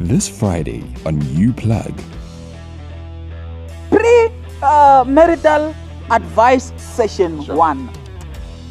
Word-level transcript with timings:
This 0.00 0.28
Friday 0.28 0.84
on 1.06 1.20
You 1.34 1.52
Plug. 1.52 1.92
Pre 3.90 4.30
uh, 4.62 5.04
marital 5.06 5.74
advice 6.10 6.72
session 6.76 7.42
Sure. 7.42 7.56
one. 7.56 7.90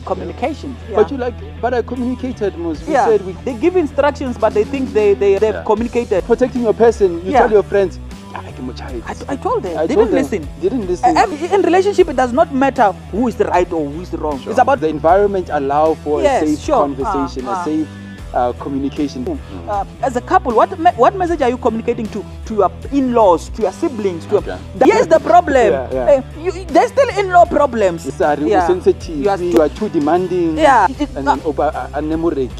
Communication. 0.05 0.73
Yeah. 0.89 0.95
But 0.95 1.11
you 1.11 1.17
like, 1.17 1.33
but 1.61 1.73
I 1.73 1.81
communicated, 1.81 2.57
Mus. 2.57 2.81
We 2.87 2.93
yeah. 2.93 3.05
said 3.07 3.25
we 3.25 3.33
they 3.43 3.55
give 3.55 3.75
instructions, 3.75 4.37
but 4.37 4.53
they 4.53 4.63
think 4.63 4.93
they, 4.93 5.15
they, 5.15 5.37
they've 5.37 5.53
Yeah. 5.53 5.63
communicated. 5.63 6.23
protecting 6.23 6.61
your 6.63 6.73
person. 6.73 7.15
You 7.25 7.31
Yeah. 7.33 7.39
tell 7.39 7.51
your 7.51 7.63
friends, 7.63 7.99
"Ah, 8.33 8.41
I 8.47 8.51
can 8.53 8.73
child. 8.73 9.03
I, 9.05 9.33
I 9.33 9.35
told 9.35 9.63
them. 9.63 9.77
I 9.77 9.85
they 9.85 9.95
told 9.95 10.07
didn't 10.11 10.29
them, 10.31 10.41
listen. 10.47 10.61
Didn't 10.61 10.87
listen. 10.87 11.17
Uh, 11.17 11.21
every- 11.23 11.51
in 11.53 11.61
relationship, 11.61 12.07
it 12.07 12.15
does 12.15 12.31
not 12.31 12.55
matter 12.55 12.93
who 13.11 13.27
is 13.27 13.35
the 13.35 13.45
right 13.45 13.69
or 13.73 13.83
who 13.89 13.99
is 14.01 14.09
the 14.11 14.17
wrong. 14.17 14.39
Sure. 14.39 14.51
It's 14.51 14.59
about 14.61 14.79
the 14.79 14.87
environment 14.87 15.49
allow 15.51 15.95
for 15.95 16.21
Yes, 16.21 16.43
a 16.43 16.47
safe 16.47 16.59
sure. 16.59 16.77
conversation, 16.87 17.43
Ah, 17.47 17.55
ah. 17.57 17.61
a 17.61 17.65
safe 17.65 17.87
uh, 18.33 18.53
communication. 18.53 19.25
uh, 19.69 19.85
as 20.03 20.15
a 20.15 20.21
couple, 20.21 20.53
what 20.53 20.77
me- 20.79 20.91
what 20.95 21.15
message 21.15 21.41
are 21.41 21.49
you 21.49 21.57
communicating 21.57 22.05
to 22.07 22.23
to 22.45 22.53
your 22.55 22.71
in-laws, 22.91 23.49
to 23.49 23.61
your 23.63 23.71
siblings? 23.71 24.25
To 24.27 24.37
Okay. 24.37 24.57
your, 24.79 24.85
here's 24.87 25.07
the 25.07 25.19
problem. 25.19 25.71
Yeah, 25.71 25.89
yeah. 25.93 26.11
Eh, 26.11 26.21
you, 26.43 26.51
there's 26.65 26.91
still 26.91 27.09
in-law 27.19 27.45
problems. 27.45 28.03
Sorry, 28.13 28.49
Yeah. 28.51 28.67
sensitive. 28.67 29.17
You 29.17 29.29
are 29.29 29.37
You 29.41 29.61
are 29.61 29.69
too 29.69 29.89
demanding. 29.89 30.57
Yeah. 30.57 30.87
It- 30.99 31.09
And 31.15 31.27
uh, 31.27 31.35
then 31.35 31.45
over 31.45 31.71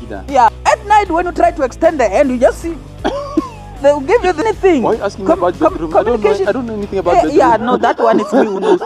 na. 0.09 0.23
Yeah. 0.30 0.50
At 0.66 0.86
night, 0.86 1.09
when 1.12 1.26
you 1.26 1.32
try 1.32 1.52
to 1.52 1.64
extend 1.64 2.00
the 2.00 2.08
hand, 2.09 2.30
you 2.30 2.38
just 2.38 2.59
see. 2.62 2.76
They'll 3.81 4.02
give 4.02 4.23
you 4.26 4.34
anything. 4.34 4.81
Why 4.81 4.94
are 4.94 4.95
you 4.98 5.04
asking 5.04 5.26
Com- 5.28 5.38
about 5.38 5.54
com- 5.59 5.73
bedroom? 5.73 5.92
I 5.94 6.02
don't 6.02 6.06
know. 6.06 6.18
communication- 6.18 6.48
I 6.48 6.52
don't 6.52 6.66
know 6.66 6.73
anything 6.73 6.98
about 7.00 7.14
Eh, 7.18 7.22
bedroom. 7.30 7.38
Yeah, 7.38 7.58
no, 7.62 7.78
that 7.78 8.00
one 8.00 8.20
is 8.20 8.34
me 8.34 8.45
who 8.45 8.59
knows. 8.59 8.81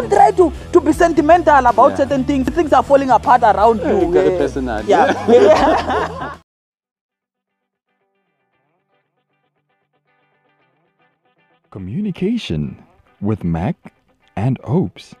Don't 0.00 0.10
try 0.10 0.30
to, 0.30 0.52
to 0.72 0.80
be 0.80 0.92
sentimental 0.92 1.66
about 1.66 1.90
Yeah. 1.90 1.96
certain 1.96 2.24
things. 2.24 2.48
Things 2.48 2.72
are 2.72 2.82
falling 2.82 3.10
apart 3.10 3.42
around 3.42 3.80
you. 3.88 4.00
you 4.06 4.14
got 4.14 4.26
a 4.26 4.34
eh. 4.34 4.38
personal, 4.38 4.84
Yeah. 4.84 6.34
Communication 11.70 12.82
with 13.20 13.44
Mac 13.44 13.92
and 14.36 14.58
Opes. 14.64 15.14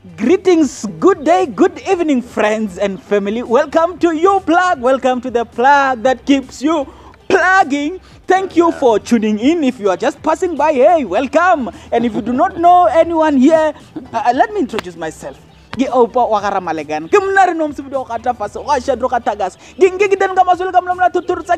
Greetings, 0.00 0.86
good 0.98 1.24
day, 1.24 1.44
good 1.44 1.78
evening, 1.86 2.22
friends 2.22 2.78
and 2.78 3.02
family. 3.02 3.42
Welcome 3.42 3.98
to 3.98 4.16
You 4.16 4.40
Plug. 4.40 4.80
Welcome 4.80 5.20
to 5.20 5.30
the 5.30 5.44
plug 5.44 6.02
that 6.04 6.24
keeps 6.24 6.62
you 6.62 6.88
plugging. 7.28 8.00
Thank 8.26 8.56
you 8.56 8.72
for 8.72 8.98
tuning 8.98 9.38
in. 9.38 9.62
If 9.62 9.78
you 9.78 9.90
are 9.90 9.98
just 9.98 10.22
passing 10.22 10.56
by, 10.56 10.72
hey, 10.72 11.04
welcome. 11.04 11.68
And 11.92 12.06
if 12.06 12.14
you 12.14 12.22
do 12.22 12.32
not 12.32 12.56
know 12.56 12.86
anyone 12.86 13.36
here, 13.36 13.74
uh, 14.14 14.32
let 14.34 14.54
me 14.54 14.60
introduce 14.60 14.96
myself. 14.96 15.36
ke 15.70 15.86
opa 15.86 16.24
wa 16.26 16.40
ga 16.42 16.50
ramalegan 16.50 17.04
ke 17.06 17.14
mna 17.22 17.44
re 17.46 17.54
shadro 18.82 19.06
ga 19.06 19.20
ke 19.20 19.86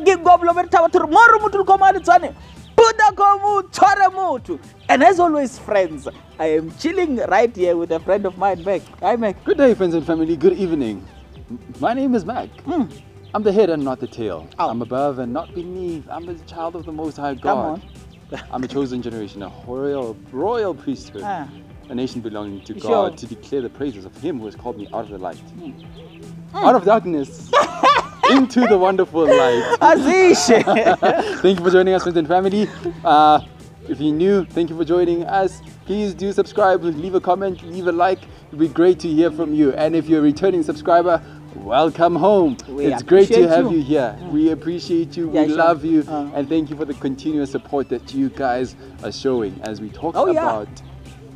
ke 0.05 0.15
goblo 0.21 0.53
mo 0.53 1.23
re 1.33 1.39
puta 1.41 2.33
ko 3.16 3.38
mu 3.38 3.62
tshware 3.70 4.58
and 4.88 5.02
as 5.02 5.20
always 5.20 5.58
friends 5.58 6.08
i 6.38 6.47
am 6.47 6.70
chilling 6.78 7.16
right 7.28 7.55
here 7.55 7.77
with 7.77 7.92
a 7.92 8.00
friend 8.00 8.27
of 8.27 8.36
mine 8.38 8.62
Mac 8.64 8.83
hi 9.00 9.16
Mac 9.16 9.44
Good 9.44 9.58
day, 9.58 9.75
friends 9.75 9.94
and 9.94 10.05
family. 10.06 10.36
Good 10.36 10.55
evening. 10.55 11.06
My 11.80 11.92
name 11.94 12.14
is 12.14 12.25
Mac. 12.25 12.48
I'm 13.34 13.42
the 13.42 13.53
head 13.53 13.70
and 13.70 13.83
not 13.84 14.00
the 14.00 14.06
tail. 14.06 14.48
Oh. 14.58 14.69
I'm 14.70 14.83
above 14.83 15.19
and 15.19 15.33
not 15.33 15.55
beneath. 15.55 16.06
I'm 16.10 16.28
a 16.28 16.34
child 16.41 16.77
of 16.77 16.84
the 16.84 16.92
Most 16.92 17.16
High 17.16 17.34
God. 17.34 17.83
I'm 18.50 18.62
a 18.64 18.69
chosen 18.69 19.03
generation, 19.03 19.42
a 19.42 19.50
royal, 19.66 20.16
royal 20.30 20.75
priesthood, 20.75 21.22
Ah. 21.25 21.48
a 21.88 21.94
nation 21.94 22.20
belonging 22.20 22.62
to 22.64 22.78
Sure. 22.78 22.91
God, 22.91 23.19
to 23.19 23.27
declare 23.27 23.62
the 23.62 23.70
praises 23.70 24.05
of 24.05 24.16
Him 24.16 24.38
who 24.38 24.47
has 24.47 24.56
called 24.56 24.78
me 24.78 24.88
out 24.92 25.05
of 25.05 25.10
the 25.10 25.19
light, 25.19 25.41
out 26.55 26.75
of 26.75 26.84
darkness, 26.84 27.50
into 28.36 28.61
the 28.66 28.78
wonderful 28.78 29.27
light. 29.27 29.76
Azish. 29.81 31.41
Thank 31.41 31.59
you 31.59 31.65
for 31.65 31.70
joining 31.70 31.94
us, 31.94 32.03
friends 32.03 32.19
and 32.19 32.28
family. 32.28 32.69
Uh, 33.04 33.41
if 33.88 34.00
you're 34.00 34.15
new, 34.15 34.44
thank 34.44 34.70
you 34.70 34.76
for 34.76 34.84
joining 34.84 35.25
us. 35.25 35.60
Please 35.87 36.15
do 36.15 36.32
subscribe, 36.32 36.82
leave 36.84 37.15
a 37.15 37.21
comment, 37.21 37.62
leave 37.62 37.88
a 37.88 37.92
like. 37.92 38.21
It'd 38.48 38.59
be 38.59 38.69
great 38.69 39.00
to 39.00 39.09
hear 39.09 39.31
from 39.31 39.54
you. 39.54 39.72
And 39.72 39.97
if 39.97 40.06
you're 40.09 40.21
a 40.21 40.22
returning 40.22 40.62
subscriber, 40.62 41.21
welcome 41.56 42.15
home. 42.15 42.56
We 42.69 42.87
it's 42.87 43.03
great 43.03 43.28
to 43.28 43.48
have 43.48 43.65
you. 43.65 43.78
you, 43.78 43.82
here. 43.82 44.19
We 44.31 44.50
appreciate 44.50 45.16
you. 45.16 45.32
Yeah, 45.32 45.42
we 45.42 45.48
sure. 45.48 45.56
love 45.56 45.84
you. 45.84 46.04
Uh. 46.06 46.31
and 46.34 46.48
thank 46.48 46.71
you 46.71 46.76
for 46.76 46.84
the 46.84 46.94
continuous 46.94 47.50
support 47.50 47.88
that 47.88 48.15
you 48.15 48.28
guys 48.31 48.76
are 49.03 49.12
showing 49.12 49.60
as 49.62 49.81
we 49.81 49.91
talk 49.91 50.15
Oh, 50.16 50.26
yeah. 50.31 50.65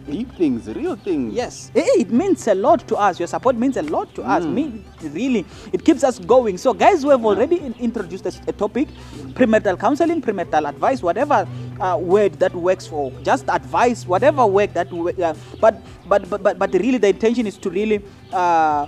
Deep 0.07 0.33
things, 0.37 0.67
real 0.69 0.97
things. 0.97 1.35
Yes, 1.35 1.71
Eh, 1.75 1.85
it 1.99 2.11
means 2.11 2.47
a 2.49 2.55
lot 2.55 2.87
to 2.89 2.97
us. 2.97 3.19
Your 3.19 3.27
support 3.27 3.57
means 3.57 3.77
a 3.77 3.83
lot 3.83 4.15
to 4.15 4.23
us. 4.23 4.45
Me, 4.45 4.83
really, 5.03 5.45
it 5.73 5.85
keeps 5.85 6.05
us 6.05 6.19
going. 6.19 6.59
So, 6.59 6.73
guys, 6.73 7.05
we 7.05 7.11
have 7.11 7.25
already 7.25 7.57
introduced 7.79 8.27
a, 8.27 8.33
a 8.49 8.53
topic: 8.53 8.89
premarital 9.35 9.79
counseling, 9.79 10.23
premarital 10.23 10.69
advice, 10.69 11.03
whatever 11.03 11.47
uh, 11.81 11.99
word 12.01 12.35
that 12.35 12.55
works 12.55 12.87
for, 12.87 13.11
just 13.23 13.49
advice, 13.49 14.07
whatever 14.07 14.47
work 14.47 14.73
that. 14.75 14.93
Uh, 14.93 15.35
but, 15.61 15.83
but, 16.09 16.29
but, 16.31 16.43
but, 16.43 16.59
but 16.59 16.73
really, 16.75 16.99
the 16.99 17.09
intention 17.09 17.47
is 17.47 17.59
to 17.59 17.71
really 17.71 18.03
uh, 18.33 18.87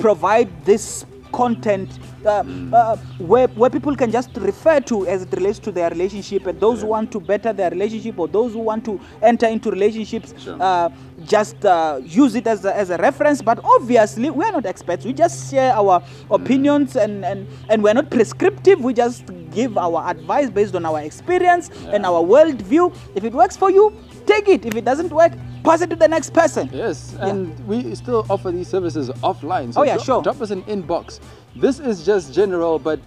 provide 0.00 0.48
this 0.64 1.04
content 1.34 1.98
uh, 2.24 2.42
uh, 2.72 2.96
where, 3.18 3.48
where 3.48 3.70
people 3.70 3.94
can 3.96 4.10
just 4.10 4.30
refer 4.36 4.80
to 4.80 5.06
as 5.06 5.22
it 5.22 5.32
relates 5.32 5.58
to 5.58 5.72
their 5.72 5.90
relationship 5.90 6.46
and 6.46 6.60
those 6.60 6.80
who 6.82 6.88
want 6.88 7.10
to 7.12 7.20
better 7.20 7.52
their 7.52 7.70
relationship 7.70 8.18
or 8.18 8.28
those 8.28 8.52
who 8.52 8.60
want 8.60 8.84
to 8.84 9.00
enter 9.22 9.46
into 9.46 9.70
relationships 9.70 10.32
Sure. 10.38 10.56
uh, 10.60 10.88
just 11.24 11.64
uh, 11.64 12.00
use 12.02 12.34
it 12.34 12.46
as 12.46 12.64
a, 12.64 12.76
as 12.76 12.90
a 12.90 12.96
reference. 12.98 13.40
But 13.42 13.58
obviously 13.64 14.30
we 14.30 14.44
are 14.44 14.52
not 14.52 14.66
experts. 14.66 15.04
We 15.04 15.12
just 15.12 15.50
share 15.50 15.72
our 15.74 16.02
opinions 16.30 16.96
and, 16.96 17.24
and, 17.24 17.46
and 17.68 17.82
we're 17.82 17.94
not 17.94 18.10
prescriptive. 18.10 18.80
We 18.80 18.94
just 18.94 19.24
give 19.50 19.76
our 19.78 20.08
advice 20.10 20.50
based 20.50 20.74
on 20.74 20.84
our 20.84 21.00
experience 21.00 21.70
and 21.92 22.04
our 22.04 22.22
worldview. 22.22 22.94
If 23.14 23.24
it 23.24 23.32
works 23.32 23.56
for 23.56 23.70
you 23.70 23.92
take 24.26 24.48
it 24.48 24.64
if 24.64 24.74
it 24.74 24.84
doesn't 24.84 25.12
work 25.12 25.32
pass 25.62 25.80
it 25.80 25.88
to 25.90 25.96
the 25.96 26.08
next 26.08 26.32
person 26.32 26.68
Yes, 26.72 27.14
Yeah. 27.16 27.28
and 27.28 27.66
we 27.66 27.94
still 27.94 28.26
offer 28.28 28.50
these 28.50 28.68
services 28.68 29.08
offline. 29.22 29.72
So 29.72 29.80
Oh, 29.80 29.84
yeah, 29.84 29.94
dro- 29.94 30.04
sure. 30.04 30.22
Drop 30.22 30.40
us 30.42 30.50
an 30.50 30.62
inbox. 30.64 31.20
This 31.56 31.78
is 31.78 32.04
just 32.04 32.32
general, 32.34 32.78
but 32.78 33.00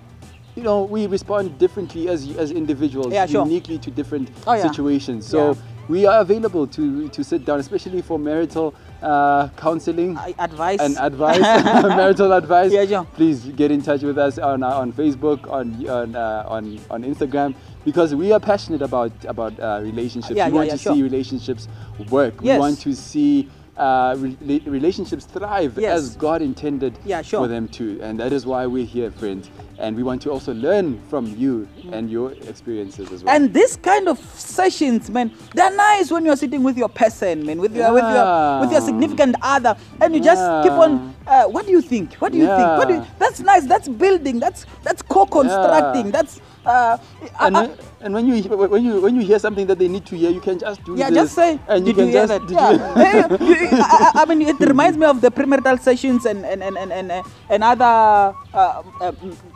you 0.56 0.64
know 0.64 0.84
we 0.84 1.06
respond 1.08 1.58
differently 1.60 2.08
as 2.10 2.20
as 2.38 2.50
individuals, 2.52 3.14
Yeah, 3.14 3.26
sure. 3.28 3.46
uniquely 3.46 3.78
to 3.80 3.92
different 3.92 4.30
Oh, 4.48 4.54
yeah. 4.54 4.64
situations. 4.68 5.28
So 5.28 5.40
Yeah. 5.52 5.54
We 5.88 6.06
are 6.06 6.22
available 6.22 6.68
to 6.68 7.08
to 7.10 7.24
sit 7.24 7.46
down, 7.46 7.60
especially 7.60 8.02
for 8.02 8.20
marital 8.20 8.74
uh, 9.02 9.48
counseling. 9.58 10.18
I- 10.18 10.36
advice 10.40 10.80
and 10.80 10.98
advice, 11.00 11.40
marital 11.84 12.34
advice. 12.34 12.72
Yeah, 12.72 12.86
sure. 12.86 13.06
Please 13.16 13.46
get 13.46 13.72
in 13.72 13.82
touch 13.82 14.02
with 14.02 14.18
us 14.18 14.38
on 14.38 14.64
uh, 14.64 14.70
on 14.70 14.94
Facebook, 14.94 15.50
on 15.50 15.88
on 15.88 16.16
uh, 16.16 16.46
on 16.48 16.80
on 16.90 17.04
Instagram, 17.04 17.56
because 17.86 18.14
we 18.16 18.32
are 18.32 18.40
passionate 18.40 18.82
about 18.82 19.12
about 19.26 19.60
uh, 19.60 19.80
relationships. 19.84 20.36
Yeah, 20.36 20.48
we 20.48 20.52
yeah, 20.52 20.56
want 20.56 20.68
yeah, 20.68 20.74
to 20.74 20.80
sure. 20.80 20.96
see 20.96 21.04
relationships 21.04 21.68
work. 22.10 22.36
Yes. 22.42 22.56
We 22.56 22.60
want 22.60 22.80
to 22.82 22.94
see 22.96 23.50
uh, 23.78 24.16
re- 24.18 24.62
relationships 24.66 25.26
thrive 25.26 25.78
Yes. 25.78 25.98
as 26.00 26.16
God 26.16 26.42
intended 26.42 26.98
Yeah, 27.06 27.22
sure. 27.22 27.42
for 27.42 27.48
them 27.48 27.68
to, 27.70 28.00
and 28.02 28.20
that 28.20 28.34
is 28.34 28.46
why 28.46 28.66
we're 28.66 28.86
here, 28.86 29.12
friends. 29.12 29.50
And 29.80 29.96
we 29.96 30.02
want 30.02 30.22
to 30.24 30.32
also 30.32 30.54
learn 30.56 31.00
from 31.10 31.28
you 31.38 31.68
and 31.92 32.10
your 32.10 32.32
experiences 32.32 33.12
as 33.12 33.24
well. 33.24 33.36
And 33.36 33.54
this 33.54 33.76
kind 33.76 34.08
of 34.08 34.18
sessions, 34.34 35.10
man, 35.12 35.32
they're 35.54 35.76
nice 35.76 36.10
when 36.10 36.26
you're 36.26 36.36
sitting 36.36 36.64
with 36.64 36.78
your 36.78 36.90
person, 36.90 37.46
man, 37.46 37.60
with 37.60 37.76
your 37.76 37.94
with 37.94 38.04
your 38.04 38.60
with 38.62 38.72
your 38.72 38.82
significant 38.82 39.36
other, 39.42 39.78
and 40.02 40.16
you 40.16 40.22
just 40.22 40.42
keep 40.64 40.72
on. 40.72 41.14
Uh, 41.28 41.44
what 41.46 41.66
do 41.68 41.72
you 41.72 41.82
think? 41.82 42.16
What 42.16 42.32
do 42.32 42.40
you 42.40 42.48
think? 42.48 42.68
What 42.80 42.88
do 42.88 42.96
you, 42.96 43.06
that's 43.20 43.40
nice. 43.42 43.66
That's 43.66 43.88
building. 43.88 44.40
That's 44.40 44.66
that's 44.84 45.02
co-constructing. 45.04 46.06
Yeah. 46.06 46.12
That's. 46.12 46.42
Uh, 46.68 46.98
and, 47.40 47.56
when, 47.56 47.70
and 48.04 48.12
when 48.14 48.26
you 48.28 48.44
when 48.44 48.84
you 48.84 49.00
when 49.00 49.16
you 49.16 49.24
hear 49.24 49.40
something 49.40 49.66
that 49.68 49.80
they 49.80 49.88
need 49.88 50.06
to 50.06 50.16
hear, 50.20 50.30
you 50.30 50.42
can 50.44 50.60
just 50.60 50.84
do 50.84 50.94
it. 50.94 51.00
yeah, 51.00 51.08
this. 51.10 51.32
just 51.32 51.36
say. 51.36 51.56
and 51.72 51.88
you 51.88 51.94
can 51.96 52.12
hear 52.12 52.28
just 52.28 52.36
that? 52.36 52.44
Yeah. 52.52 53.24
you- 53.32 53.48
you- 53.48 53.72
you- 53.72 53.80
I, 54.20 54.26
mean, 54.28 54.42
it 54.44 54.60
reminds 54.60 54.98
me 55.00 55.06
of 55.08 55.22
the 55.24 55.32
premarital 55.32 55.80
sessions 55.80 56.26
and 56.28 56.44
and 56.44 56.60
and 56.62 56.76
and 56.78 56.92
and, 56.92 57.08
uh, 57.12 57.24
and 57.50 57.64
other 57.64 58.36
uh, 58.54 58.84
uh, 59.00 59.12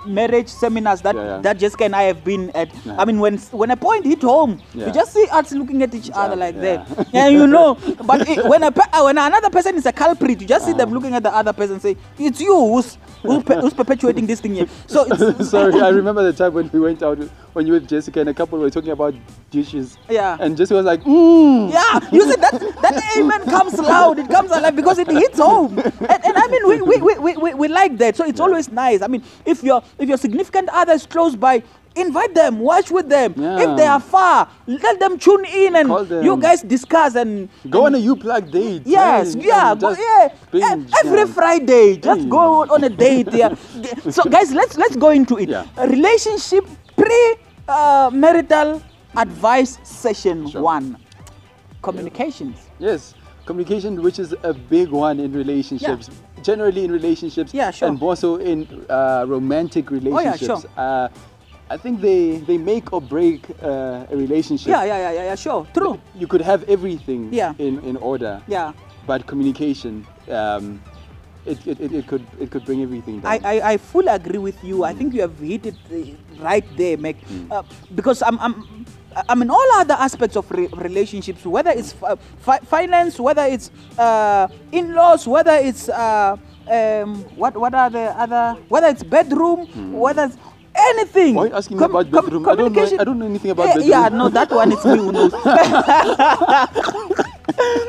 marriage 0.08 0.48
seminars 0.48 1.02
that 1.04 1.16
Yeah, 1.16 1.26
yeah. 1.36 1.38
that 1.44 1.56
Jessica 1.60 1.84
and 1.86 1.96
I 1.96 2.04
have 2.08 2.24
been 2.24 2.48
at. 2.56 2.72
Yeah. 2.88 2.96
I 2.96 3.04
mean, 3.04 3.20
when 3.20 3.36
when 3.52 3.72
a 3.72 3.78
point 3.78 4.06
hit 4.08 4.22
home, 4.24 4.64
you 4.72 4.88
just 4.96 5.12
see 5.12 5.28
us 5.36 5.52
looking 5.52 5.84
at 5.84 5.92
each 5.94 6.10
other 6.16 6.40
like 6.40 6.56
that, 6.64 6.88
and 7.14 7.36
you 7.36 7.44
know. 7.46 7.76
But 8.08 8.24
it, 8.28 8.40
when 8.48 8.64
a 8.64 8.72
when 9.04 9.18
another 9.20 9.52
person 9.52 9.76
is 9.76 9.86
a 9.86 9.92
culprit, 9.94 10.40
you 10.42 10.48
just 10.48 10.66
see 10.66 10.74
them 10.74 10.90
looking 10.96 11.14
at 11.14 11.24
the 11.24 11.34
other 11.34 11.52
person 11.54 11.76
and 11.78 11.84
say, 11.84 11.94
"It's 12.18 12.40
you 12.40 12.56
who's 12.56 12.98
who's, 13.22 13.44
pe- 13.44 13.60
who's 13.62 13.74
perpetuating 13.74 14.28
this 14.28 14.42
thing 14.42 14.56
here." 14.56 14.68
So 14.88 15.06
it's 15.10 15.50
Sorry, 15.52 15.80
I 15.82 15.90
remember 16.02 16.24
the 16.24 16.34
time 16.34 16.54
when 16.54 16.70
we 16.72 16.80
went 16.80 17.02
out 17.04 17.18
when 17.54 17.68
you 17.68 17.74
with 17.74 17.88
Jessica 17.88 18.22
and 18.22 18.30
a 18.30 18.34
couple 18.34 18.60
were 18.60 18.70
talking 18.70 18.92
about 18.92 19.14
dishes. 19.50 19.98
Yeah. 20.10 20.38
And 20.40 20.56
Jessica 20.56 20.76
was 20.78 20.86
like, 20.86 21.02
mmm. 21.02 21.72
Yeah, 21.72 22.00
you 22.12 22.22
see 22.22 22.40
that 22.40 22.52
that 22.82 23.18
amen 23.18 23.44
comes 23.46 23.78
loud, 23.80 24.20
it 24.20 24.30
comes 24.30 24.52
alive 24.52 24.76
because 24.76 25.00
it 25.00 25.10
hits 25.10 25.40
home. 25.40 25.78
And, 25.80 26.26
and 26.26 26.38
I 26.38 26.48
mean 26.48 26.68
we, 26.68 26.82
we, 26.82 26.98
we, 27.02 27.18
we, 27.18 27.38
we, 27.38 27.54
we 27.54 27.68
like 27.68 27.98
that. 27.98 28.16
So 28.16 28.26
it's 28.26 28.40
always 28.40 28.70
nice. 28.72 29.02
I 29.02 29.08
mean 29.08 29.24
if 29.46 29.64
your 29.64 29.84
if 29.98 30.08
your 30.08 30.18
significant 30.18 30.70
other 30.70 30.94
is 30.94 31.06
close 31.06 31.36
by, 31.36 31.64
invite 31.96 32.34
them, 32.34 32.60
watch 32.60 32.92
with 32.92 33.10
them. 33.10 33.34
Yeah. 33.38 33.60
If 33.72 33.78
they 33.78 33.86
are 33.86 34.00
far, 34.00 34.48
let 34.68 35.00
them 35.00 35.18
tune 35.18 35.46
in 35.46 35.76
and 35.76 35.90
them. 36.08 36.24
you 36.24 36.38
guys 36.38 36.62
discuss 36.62 37.16
and 37.16 37.50
Go 37.70 37.86
and 37.86 37.96
on 37.96 38.02
a 38.02 38.04
U 38.04 38.16
plug 38.16 38.52
date. 38.52 38.84
Yes, 38.86 39.34
and- 39.34 39.44
yeah, 39.44 39.76
go, 39.76 39.92
yeah. 39.92 40.30
binge, 40.52 40.92
Every 41.04 41.20
yeah. 41.20 41.26
Friday, 41.26 41.98
just 41.98 42.30
go 42.30 42.64
on 42.64 42.84
a 42.84 42.90
date. 42.90 43.28
Yeah. 43.32 43.56
so, 44.10 44.24
guys, 44.24 44.52
let's 44.54 44.78
let's 44.78 44.96
go 44.96 45.10
into 45.10 45.38
it. 45.38 45.50
Yeah. 45.50 45.66
Relationship 45.86 46.66
pre 46.96 47.36
uh, 47.68 48.10
marital 48.14 48.82
advice 49.16 49.78
session 49.84 50.50
Sure. 50.50 50.62
one. 50.62 50.98
Communications. 51.82 52.58
Yes, 52.80 53.16
communication, 53.46 54.02
which 54.02 54.20
is 54.20 54.36
a 54.44 54.54
big 54.54 54.90
one 54.90 55.20
in 55.20 55.34
relationships. 55.34 56.10
Generally 56.44 56.86
in 56.86 56.92
relationships, 56.92 57.54
Yeah, 57.54 57.70
sure. 57.72 57.88
Oh, 57.88 57.92
and 57.92 58.02
also 58.02 58.38
in 58.38 58.86
uh, 58.90 59.26
romantic 59.28 59.90
yeah, 59.92 59.98
relationships. 59.98 60.62
sure. 60.62 60.70
uh, 60.78 61.08
I 61.72 61.78
think 61.80 62.02
they 62.04 62.44
they 62.44 62.58
make 62.60 62.92
or 62.92 63.00
break 63.00 63.48
uh, 63.64 64.04
a 64.12 64.16
relationship. 64.16 64.68
Yeah, 64.68 64.84
yeah, 64.84 65.00
yeah, 65.08 65.12
yeah, 65.16 65.24
yeah. 65.32 65.36
Sure, 65.40 65.64
true. 65.74 65.96
You 66.20 66.28
could 66.28 66.44
have 66.44 66.68
everything 66.68 67.32
Yeah. 67.32 67.56
in, 67.58 67.80
in 67.88 67.96
order, 67.96 68.44
Yeah. 68.48 68.74
but 69.08 69.24
communication, 69.26 70.04
um, 70.28 70.84
it, 71.48 71.64
it, 71.66 71.80
it, 71.80 71.92
it 72.04 72.08
could 72.12 72.28
it 72.44 72.52
could 72.52 72.66
bring 72.68 72.84
everything 72.84 73.22
down. 73.24 73.32
I, 73.32 73.40
I, 73.40 73.56
I 73.72 73.78
fully 73.78 74.12
agree 74.12 74.38
with 74.44 74.60
you. 74.68 74.84
I 74.84 74.92
think 74.94 75.14
you 75.16 75.22
have 75.24 75.40
hit 75.40 75.66
it 75.72 75.80
uh, 75.88 76.44
right 76.44 76.68
there, 76.76 76.98
Mac. 77.00 77.16
Uh, 77.50 77.64
because 77.96 78.20
I'm, 78.22 78.36
I'm, 78.44 78.86
I 79.32 79.34
mean, 79.36 79.50
all 79.50 79.70
other 79.80 79.96
aspects 79.96 80.36
of 80.36 80.52
re- 80.52 80.68
relationships, 80.76 81.46
whether 81.48 81.72
it's 81.72 81.94
fi- 81.96 82.20
fi- 82.44 82.60
finance, 82.68 83.16
whether 83.18 83.48
it's 83.48 83.72
uh, 83.98 84.48
in-laws, 84.76 85.24
whether 85.26 85.56
it's 85.56 85.88
uh, 85.88 86.36
um, 86.68 87.24
what 87.40 87.56
what 87.56 87.74
are 87.74 87.90
the 87.90 88.12
other, 88.20 88.60
whether 88.68 88.88
it's 88.88 89.04
bedroom, 89.04 89.66
whether 89.96 90.26
it's 90.28 90.38
anything. 90.90 91.36
Why 91.36 91.44
are 91.44 91.48
you 91.48 91.54
asking 91.54 91.78
me 91.78 91.84
about 91.86 92.12
bedroom? 92.12 92.48
I 92.48 92.56
don't 92.56 92.74
know- 92.74 93.00
I 93.00 93.04
don't 93.04 93.20
know 93.20 93.26
anything 93.26 93.52
about 93.52 93.70
eh, 93.70 93.80
Yeah, 93.84 94.04
bedroom. 94.10 94.20
no, 94.20 94.30
that 94.30 94.50
one 94.52 94.72
is 94.72 94.84
me 94.86 94.98
who 94.98 95.12
knows. 95.12 95.32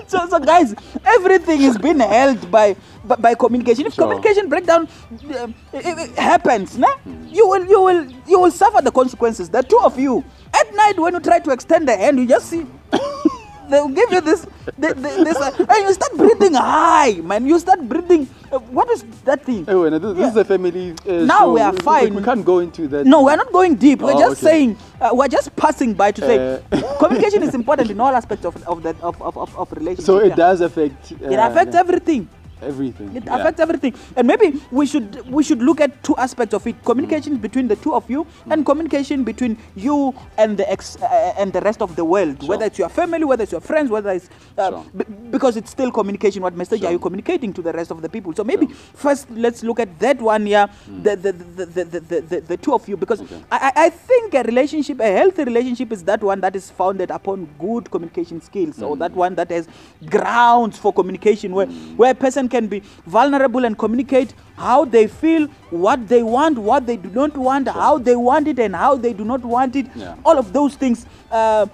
so, 0.06 0.28
so 0.28 0.38
guys, 0.40 0.74
everything 1.04 1.62
is 1.62 1.78
being 1.78 2.00
held 2.00 2.50
by 2.50 2.76
by, 3.04 3.16
by 3.16 3.34
communication. 3.34 3.86
If 3.86 3.94
Sure. 3.94 4.04
communication 4.06 4.48
breakdown 4.48 4.88
uh, 5.34 5.48
it, 5.72 5.98
it 5.98 6.18
happens, 6.18 6.78
nah, 6.78 6.94
hmm. 7.04 7.26
you 7.28 7.46
will 7.48 7.64
you 7.66 7.80
will 7.80 8.06
you 8.26 8.38
will 8.40 8.50
suffer 8.50 8.82
the 8.82 8.92
consequences. 8.92 9.48
The 9.48 9.62
two 9.62 9.78
of 9.80 9.98
you 9.98 10.24
at 10.54 10.74
night 10.74 10.98
when 10.98 11.14
you 11.14 11.20
try 11.20 11.38
to 11.40 11.50
extend 11.50 11.88
the 11.88 11.96
hand, 11.96 12.18
you 12.18 12.26
just 12.26 12.46
see. 12.48 12.66
They 13.70 13.80
will 13.80 13.88
give 13.88 14.10
you 14.12 14.20
this, 14.20 14.44
thi- 14.44 14.92
thi- 14.94 15.24
this, 15.24 15.36
uh, 15.36 15.50
and 15.68 15.82
you 15.88 15.92
start 15.94 16.16
breathing 16.16 16.54
high, 16.54 17.12
man. 17.22 17.46
You 17.46 17.58
start 17.58 17.80
breathing. 17.88 18.28
Uh, 18.50 18.58
what 18.58 18.90
is 18.90 19.02
that 19.24 19.44
thing? 19.44 19.64
Oh, 19.68 19.88
no, 19.88 19.98
this, 19.98 20.16
this 20.18 20.30
is 20.30 20.36
a 20.36 20.44
family. 20.44 20.94
Uh, 21.08 21.24
Now 21.24 21.38
show. 21.40 21.52
we 21.52 21.60
are 21.60 21.70
We- 21.72 21.76
we- 21.78 21.82
fine. 21.82 22.14
We, 22.14 22.22
can't 22.22 22.44
go 22.44 22.58
into 22.58 22.88
that. 22.88 23.06
No, 23.06 23.22
we're 23.22 23.36
not 23.36 23.52
going 23.52 23.76
deep. 23.76 24.00
We're 24.02 24.12
Oh, 24.14 24.18
just 24.20 24.42
okay. 24.42 24.50
saying, 24.50 24.78
uh, 25.00 25.10
we're 25.12 25.28
just 25.28 25.54
passing 25.56 25.94
by 25.94 26.10
to 26.12 26.20
say 26.20 26.62
communication 26.98 27.42
is 27.42 27.54
important 27.54 27.90
in 27.90 27.98
all 28.00 28.14
aspects 28.14 28.44
of, 28.44 28.56
of 28.66 28.82
that 28.82 29.00
of, 29.00 29.20
of, 29.22 29.36
of, 29.38 29.56
of 29.56 29.72
relationship. 29.72 30.04
So 30.04 30.18
it 30.18 30.28
yeah. 30.30 30.34
does 30.36 30.60
affect. 30.60 31.12
It 31.12 31.38
affects 31.38 31.74
everything 31.74 32.28
everything 32.62 33.14
it 33.16 33.24
yeah. 33.24 33.36
affects 33.36 33.60
everything 33.60 33.94
and 34.16 34.26
maybe 34.26 34.60
we 34.70 34.86
should 34.86 35.08
we 35.30 35.42
should 35.42 35.62
look 35.62 35.80
at 35.80 36.02
two 36.02 36.16
aspects 36.16 36.54
of 36.54 36.66
it 36.66 36.76
communication 36.84 37.38
mm. 37.38 37.42
between 37.42 37.68
the 37.68 37.76
two 37.76 37.94
of 37.94 38.08
you 38.10 38.24
mm. 38.24 38.52
and 38.52 38.60
hmm. 38.62 38.64
communication 38.64 39.24
between 39.24 39.56
you 39.74 40.14
and 40.38 40.56
the 40.56 40.70
ex 40.70 40.96
uh, 41.02 41.06
uh, 41.06 41.34
and 41.38 41.52
the 41.52 41.60
rest 41.60 41.82
of 41.82 41.94
the 41.96 42.04
world 42.04 42.40
sure. 42.40 42.48
whether 42.50 42.66
it's 42.66 42.78
your 42.78 42.88
family 42.88 43.24
whether 43.24 43.42
it's 43.42 43.52
your 43.52 43.60
friends 43.60 43.90
whether 43.90 44.10
it's 44.10 44.28
uh, 44.58 44.70
sure. 44.70 44.84
because 45.30 45.56
it's 45.56 45.70
still 45.70 45.90
communication 45.90 46.42
what 46.42 46.54
message 46.56 46.80
sure. 46.80 46.88
are 46.88 46.92
you 46.92 46.98
communicating 46.98 47.52
to 47.52 47.62
the 47.62 47.72
rest 47.72 47.90
of 47.90 48.02
the 48.02 48.08
people 48.08 48.32
so 48.34 48.44
maybe 48.44 48.66
first 48.66 49.30
let's 49.30 49.62
look 49.62 49.80
at 49.80 49.98
that 49.98 50.20
one 50.20 50.46
yeah 50.46 50.66
mm. 50.88 51.02
the, 51.02 51.16
the, 51.16 51.32
the, 51.32 51.66
the, 51.66 51.84
the, 51.84 52.20
the, 52.20 52.40
the, 52.40 52.56
two 52.56 52.72
of 52.74 52.88
you 52.88 52.96
because 52.96 53.20
okay. 53.22 53.42
I, 53.50 53.72
I 53.76 53.90
think 53.90 54.34
a 54.34 54.42
relationship 54.42 55.00
a 55.00 55.10
healthy 55.12 55.44
relationship 55.44 55.92
is 55.92 56.02
that 56.04 56.22
one 56.22 56.40
that 56.40 56.54
is 56.56 56.70
founded 56.70 57.10
upon 57.10 57.48
good 57.58 57.90
communication 57.90 58.40
skills 58.40 58.82
or 58.82 58.94
hmm. 58.94 59.00
that 59.00 59.12
one 59.12 59.34
that 59.34 59.50
has 59.50 59.68
grounds 60.06 60.78
for 60.78 60.92
communication 60.92 61.52
where 61.52 61.66
hmm. 61.66 61.96
where 61.96 62.12
a 62.12 62.14
person 62.14 62.48
can 62.54 62.68
be 62.74 62.80
vulnerable 63.18 63.64
and 63.68 63.78
communicate 63.84 64.34
how 64.56 64.84
they 64.96 65.06
feel, 65.20 65.46
what 65.84 66.08
they 66.08 66.22
want, 66.22 66.58
what 66.70 66.86
they 66.90 66.96
do 67.04 67.10
not 67.20 67.36
want, 67.46 67.68
how 67.68 67.94
they 68.08 68.16
want 68.16 68.52
it, 68.52 68.58
and 68.66 68.76
how 68.84 68.92
they 69.06 69.12
do 69.22 69.24
not 69.32 69.42
want 69.54 69.76
it. 69.82 69.86
Yeah. 69.94 70.14
All 70.24 70.38
of 70.44 70.52
those 70.58 70.76
things. 70.84 71.06
Uh, 71.30 71.66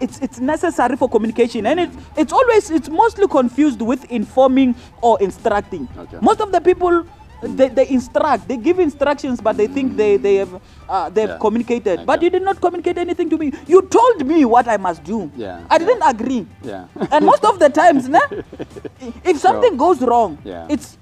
it's 0.00 0.18
it's 0.26 0.38
necessary 0.52 0.96
for 0.96 1.08
communication, 1.16 1.66
and 1.72 1.80
it's 1.86 1.96
it's 2.16 2.32
always 2.32 2.70
it's 2.78 2.88
mostly 3.02 3.28
confused 3.38 3.82
with 3.90 4.04
informing 4.20 4.74
or 5.00 5.16
instructing. 5.30 5.88
Okay. 6.04 6.18
Most 6.30 6.40
of 6.48 6.52
the 6.58 6.62
people. 6.70 7.04
They, 7.42 7.68
they 7.68 7.88
instruct, 7.88 8.46
they 8.46 8.56
give 8.56 8.78
instructions, 8.78 9.40
but 9.40 9.56
they 9.56 9.66
think 9.66 9.96
they, 9.96 10.16
they 10.16 10.36
have 10.36 10.62
uh, 10.88 11.10
they've 11.10 11.28
Yeah. 11.28 11.38
communicated. 11.38 12.06
But 12.06 12.22
you 12.22 12.30
did 12.30 12.42
not 12.42 12.60
communicate 12.60 12.98
anything 12.98 13.28
to 13.30 13.36
me. 13.38 13.52
You 13.66 13.82
told 13.82 14.24
me 14.24 14.44
what 14.44 14.68
I 14.68 14.76
must 14.76 15.02
do. 15.02 15.30
Yeah, 15.36 15.60
I 15.68 15.74
yeah. 15.74 15.78
didn't 15.86 16.02
agree. 16.06 16.46
Yeah. 16.62 16.86
and 17.10 17.26
most 17.26 17.44
of 17.44 17.58
the 17.58 17.68
times, 17.68 18.08
nah, 18.08 18.20
if 19.24 19.38
something 19.38 19.76
goes 19.76 20.00
wrong, 20.02 20.38
Yeah. 20.44 20.66
it's 20.70 20.96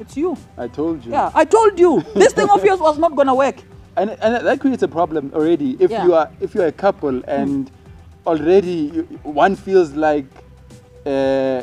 it's 0.00 0.16
you. 0.16 0.36
I 0.56 0.68
told 0.68 1.04
you. 1.04 1.12
Yeah, 1.12 1.30
I 1.34 1.44
told 1.44 1.78
you 1.78 2.02
this 2.14 2.32
thing 2.32 2.48
of 2.48 2.64
yours 2.64 2.80
was 2.80 2.98
not 2.98 3.14
gonna 3.14 3.34
work. 3.34 3.56
and 3.96 4.10
and 4.10 4.46
that 4.46 4.58
creates 4.60 4.82
a 4.82 4.88
problem 4.88 5.30
already 5.34 5.76
if. 5.78 5.90
Hmm. 5.92 6.06
you 6.06 6.14
are 6.14 6.28
if 6.40 6.54
you're 6.54 6.66
a 6.66 6.72
couple 6.72 7.22
and 7.28 7.70
already 8.26 8.90
you, 8.94 9.02
one 9.22 9.54
feels 9.54 9.92
like 9.92 10.24
uh, 11.06 11.62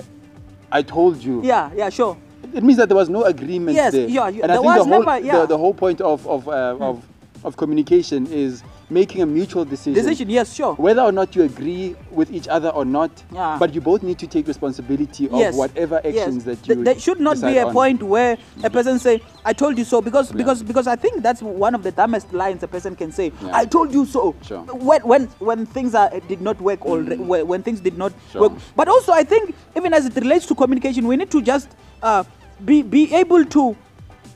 I 0.72 0.82
told 0.84 1.18
you. 1.24 1.42
Yeah, 1.44 1.72
yeah, 1.76 1.90
sure. 1.90 2.16
It 2.54 2.64
means 2.64 2.78
that 2.78 2.90
there 2.90 2.98
was 2.98 3.10
no 3.10 3.24
agreement 3.24 3.76
Yes, 3.76 3.94
there. 3.94 4.08
yeah, 4.08 4.28
yeah, 4.30 4.44
and 4.44 4.52
I 4.52 4.56
there 4.56 4.64
think 4.64 4.66
was 4.66 4.86
the 4.86 4.92
whole, 4.92 5.04
never- 5.04 5.26
yeah. 5.26 5.32
Hmm. 5.34 5.40
the, 5.42 5.46
the 5.48 5.58
whole 5.58 5.74
point 5.74 6.02
of 6.02 6.28
of, 6.28 6.48
uh, 6.48 6.78
of 6.80 7.06
of 7.44 7.58
communication 7.58 8.28
is 8.28 8.62
making 8.92 9.20
a 9.24 9.26
mutual 9.26 9.66
decision. 9.66 9.94
Decision, 9.96 10.30
yes, 10.30 10.54
sure. 10.54 10.76
Whether 10.76 11.02
or 11.02 11.12
not 11.12 11.36
you 11.36 11.42
agree 11.42 11.96
with 12.12 12.30
each 12.32 12.48
other 12.48 12.70
or 12.70 12.86
not, 12.86 13.10
Yeah. 13.34 13.56
but 13.58 13.74
you 13.74 13.82
both 13.82 14.04
need 14.04 14.20
to 14.20 14.28
take 14.28 14.46
responsibility 14.48 15.26
of 15.28 15.40
yes. 15.40 15.56
whatever 15.56 15.96
actions 16.06 16.36
yes. 16.36 16.44
that 16.46 16.64
Th- 16.64 16.78
you. 16.78 16.84
There 16.84 17.00
should 17.00 17.20
not 17.20 17.42
be 17.42 17.58
a 17.58 17.66
on. 17.66 17.74
point 17.74 18.04
where 18.04 18.38
a 18.64 18.70
person 18.70 19.00
say, 19.00 19.22
"I 19.44 19.54
told 19.54 19.80
you 19.80 19.86
so," 19.86 20.02
because 20.02 20.32
because 20.32 20.62
because 20.62 20.86
I 20.86 20.96
think 20.96 21.24
that's 21.24 21.42
one 21.42 21.74
of 21.74 21.82
the 21.82 21.92
dumbest 21.92 22.32
lines 22.32 22.62
a 22.62 22.68
person 22.68 22.96
can 22.96 23.12
say. 23.12 23.32
Yeah. 23.42 23.56
I 23.56 23.66
told 23.66 23.92
you 23.92 24.06
so. 24.06 24.36
Sure. 24.44 24.60
When 24.60 25.02
when 25.02 25.26
when 25.40 25.66
things 25.66 25.96
are 25.96 26.12
did 26.28 26.42
not 26.42 26.62
work 26.62 26.86
already, 26.86 27.16
when, 27.16 27.48
when 27.48 27.64
things 27.64 27.80
did 27.80 27.98
not 27.98 28.14
Sure. 28.32 28.42
work. 28.42 28.52
But 28.76 28.88
also, 28.88 29.14
I 29.14 29.24
think 29.24 29.56
even 29.76 29.94
as 29.94 30.06
it 30.06 30.16
relates 30.16 30.46
to 30.48 30.54
communication, 30.54 31.08
we 31.08 31.16
need 31.18 31.32
to 31.32 31.42
just 31.42 31.70
uh, 32.04 32.24
be 32.66 32.82
be 32.82 33.14
able 33.14 33.46
to. 33.46 33.76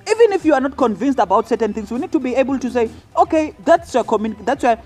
Even 0.07 0.33
if 0.33 0.45
you 0.45 0.53
are 0.53 0.61
not 0.61 0.77
convinced 0.77 1.17
about 1.17 1.47
certain 1.47 1.73
things, 1.73 1.89
we 1.91 1.97
need 1.97 2.11
to 2.11 2.19
be 2.19 2.35
able 2.35 2.59
to 2.59 2.69
say, 2.69 2.91
okay, 3.17 3.55
that's 3.65 3.91
your 3.91 4.03
commun- 4.03 4.37
that's 4.45 4.61
your 4.61 4.77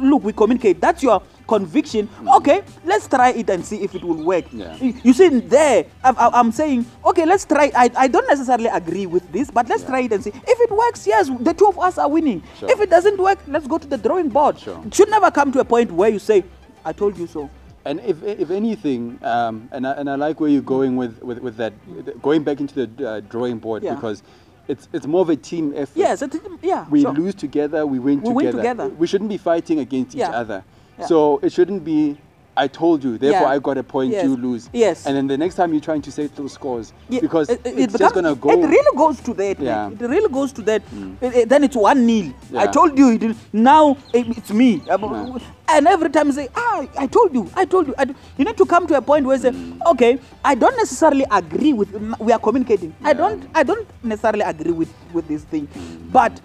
look. 0.00 0.24
We 0.24 0.32
communicate. 0.32 0.80
That's 0.80 1.02
your 1.02 1.20
conviction. 1.46 2.08
Mm. 2.08 2.36
Okay, 2.38 2.62
let's 2.82 3.06
try 3.06 3.32
it 3.32 3.50
and 3.50 3.62
see 3.62 3.82
if 3.82 3.94
it 3.94 4.02
will 4.02 4.24
work. 4.24 4.46
Yeah. 4.50 4.74
You- 4.80 5.12
see, 5.12 5.28
there, 5.40 5.84
I'm, 6.02 6.16
I'm- 6.16 6.30
I'm 6.34 6.52
saying, 6.52 6.86
okay, 7.04 7.26
let's 7.26 7.44
try. 7.44 7.70
I, 7.76 7.90
I 7.94 8.08
don't 8.08 8.26
necessarily 8.26 8.70
agree 8.72 9.04
with 9.04 9.30
this, 9.30 9.50
but 9.50 9.68
let's 9.68 9.82
Yeah. 9.82 9.88
try 9.88 10.00
it 10.08 10.12
and 10.12 10.24
see. 10.24 10.30
If 10.30 10.58
it 10.58 10.70
works, 10.70 11.06
yes, 11.06 11.28
the 11.40 11.52
two 11.52 11.66
of 11.66 11.78
us 11.78 11.98
are 11.98 12.08
winning. 12.08 12.42
Sure. 12.58 12.70
If 12.70 12.80
it 12.80 12.88
doesn't 12.88 13.18
work, 13.18 13.38
let's 13.48 13.66
go 13.66 13.76
to 13.76 13.86
the 13.86 13.98
drawing 13.98 14.30
board. 14.30 14.58
Sure. 14.58 14.80
It 14.86 14.94
should 14.94 15.10
never 15.10 15.30
come 15.30 15.52
to 15.52 15.60
a 15.60 15.66
point 15.66 15.92
where 15.92 16.08
you 16.08 16.18
say, 16.18 16.44
I 16.82 16.94
told 16.94 17.18
you 17.18 17.26
so. 17.26 17.50
And 17.86 18.00
if, 18.00 18.22
if 18.24 18.50
anything, 18.50 19.18
um, 19.22 19.68
and, 19.70 19.86
I, 19.86 19.92
and 19.92 20.10
I 20.10 20.16
like 20.16 20.40
where 20.40 20.50
you're 20.50 20.60
going 20.60 20.96
with, 20.96 21.22
with, 21.22 21.38
with 21.38 21.56
that, 21.58 21.72
going 22.20 22.42
back 22.42 22.58
into 22.58 22.86
the 22.86 23.08
uh, 23.08 23.20
drawing 23.20 23.58
board 23.58 23.84
Yeah. 23.84 23.94
because 23.94 24.24
it's, 24.66 24.88
it's 24.92 25.06
more 25.06 25.20
of 25.22 25.30
a 25.30 25.36
team 25.36 25.72
effort. 25.76 25.96
Yes, 25.96 26.20
it, 26.20 26.34
yeah. 26.62 26.86
we 26.90 27.02
sure. 27.02 27.12
lose 27.12 27.36
together, 27.36 27.86
we 27.86 28.00
win 28.00 28.20
We 28.22 28.32
win 28.32 28.46
together. 28.46 28.58
together. 28.58 28.88
We 28.88 29.06
shouldn't 29.06 29.30
be 29.30 29.38
fighting 29.38 29.78
against 29.78 30.16
Yeah. 30.16 30.28
each 30.30 30.34
other. 30.34 30.64
Yeah. 30.98 31.06
So 31.06 31.38
it 31.44 31.52
shouldn't 31.52 31.84
be, 31.84 32.18
I 32.56 32.68
told 32.68 33.04
you, 33.04 33.18
therefore 33.18 33.48
Yeah. 33.48 33.54
I 33.54 33.58
got 33.58 33.76
a 33.76 33.82
point, 33.82 34.12
Yes. 34.12 34.24
you 34.24 34.36
lose. 34.36 34.70
Yes. 34.72 35.06
And 35.06 35.14
then 35.16 35.26
the 35.26 35.36
next 35.36 35.56
time 35.56 35.72
you're 35.72 35.80
trying 35.80 36.00
to 36.02 36.10
settle 36.10 36.48
scores, 36.48 36.92
Yeah, 37.08 37.20
because 37.20 37.50
it- 37.50 37.60
it 37.66 37.78
it's 37.78 37.98
just 37.98 38.14
going 38.14 38.24
to 38.24 38.34
go. 38.34 38.50
It 38.50 38.56
really 38.66 38.96
goes 38.96 39.20
to 39.20 39.34
that. 39.34 39.60
Yeah. 39.60 39.88
man. 39.88 39.98
It 40.00 40.06
really 40.08 40.28
goes 40.32 40.52
to 40.54 40.62
that. 40.62 40.82
It- 41.20 41.48
then 41.48 41.64
it's 41.64 41.76
one 41.76 42.06
nil. 42.06 42.32
I 42.56 42.66
told 42.66 42.98
you. 42.98 43.10
It, 43.10 43.36
now 43.52 43.96
it- 44.12 44.26
it's 44.38 44.50
me. 44.50 44.82
Yeah. 44.86 45.38
And 45.68 45.86
every 45.88 46.10
time 46.10 46.28
you 46.28 46.32
say, 46.32 46.48
ah, 46.56 46.86
I 46.96 47.06
told 47.08 47.34
you. 47.34 47.50
I 47.54 47.64
told 47.66 47.88
you. 47.88 47.94
I 47.98 48.04
you 48.38 48.44
need 48.44 48.56
to 48.56 48.64
come 48.64 48.86
to 48.86 48.96
a 48.96 49.02
point 49.02 49.26
where 49.26 49.36
you 49.36 49.42
say, 49.42 49.50
Mm. 49.50 49.78
okay, 49.92 50.18
I 50.44 50.54
don't 50.54 50.76
necessarily 50.76 51.26
agree 51.30 51.72
with. 51.72 51.88
We 52.20 52.32
are 52.32 52.38
communicating. 52.38 52.94
I 53.04 53.12
don't. 53.12 53.44
I 53.54 53.64
don't 53.64 53.86
necessarily 54.02 54.42
agree 54.44 54.72
with 54.72 54.88
with 55.12 55.28
this 55.28 55.42
thing, 55.42 55.66
Mm. 55.74 56.12
but. 56.12 56.40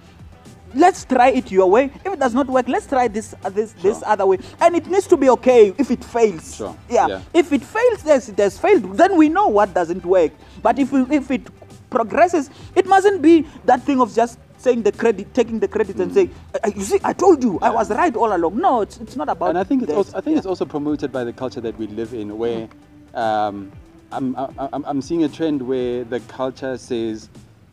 Let's 0.74 1.04
try 1.06 1.30
it 1.30 1.52
your 1.52 1.70
way. 1.70 1.86
If 2.06 2.14
it 2.14 2.20
does 2.20 2.34
not 2.34 2.48
work, 2.48 2.68
let's 2.68 2.88
try 2.88 3.08
this 3.08 3.34
uh, 3.44 3.50
this 3.50 3.74
this 3.82 4.02
other 4.06 4.26
way. 4.26 4.38
And 4.60 4.76
it 4.76 4.88
needs 4.88 5.08
to 5.08 5.18
be 5.18 5.30
okay 5.30 5.74
if 5.78 5.92
it 5.92 6.04
fails. 6.04 6.56
Sure. 6.56 6.76
Yeah. 6.90 7.08
Yeah. 7.08 7.22
If 7.34 7.52
it 7.52 7.64
fails, 7.64 8.06
yes, 8.06 8.30
it 8.30 8.38
has 8.40 8.58
failed. 8.58 8.98
Then 8.98 9.18
we 9.18 9.30
know 9.30 9.48
what 9.48 9.74
doesn't 9.74 10.06
work. 10.06 10.32
But 10.62 10.80
if 10.80 10.92
we, 10.92 11.02
if 11.16 11.30
it 11.32 11.48
progresses, 11.90 12.50
it 12.76 12.86
mustn't 12.88 13.22
be 13.22 13.46
that 13.66 13.84
thing 13.84 14.00
of 14.00 14.14
just 14.14 14.40
saying 14.58 14.84
the 14.84 14.92
credit, 14.92 15.34
taking 15.34 15.60
the 15.60 15.68
credit, 15.68 15.98
and 16.00 16.14
saying, 16.14 16.34
"Uh, 16.64 16.72
"You 16.76 16.84
see, 16.84 17.00
I 17.04 17.14
told 17.14 17.44
you, 17.44 17.58
I 17.62 17.70
Mm. 17.70 17.76
Was 17.76 17.90
right 17.90 18.16
all 18.16 18.34
along." 18.34 18.58
No, 18.58 18.82
it's, 18.82 18.98
it's 19.02 19.16
not 19.18 19.28
about. 19.28 19.50
and 19.50 19.58
I 19.58 19.64
think 19.64 19.84
it's 19.84 19.92
also, 19.92 20.18
I 20.18 20.22
think 20.22 20.36
Yeah. 20.36 20.38
it's 20.40 20.48
also 20.48 20.66
promoted 20.66 21.12
by 21.12 21.24
the 21.26 21.34
culture 21.34 21.60
that 21.62 21.78
we 21.78 21.88
live 21.88 22.14
in, 22.14 22.38
where 22.38 22.70
um, 23.14 23.72
I'm, 24.12 24.36
I'm 24.36 24.54
I'm 24.74 24.84
I'm 24.86 25.02
seeing 25.02 25.24
a 25.24 25.30
trend 25.30 25.62
where 25.62 26.04
the 26.06 26.20
culture 26.22 26.78
says, 26.78 27.28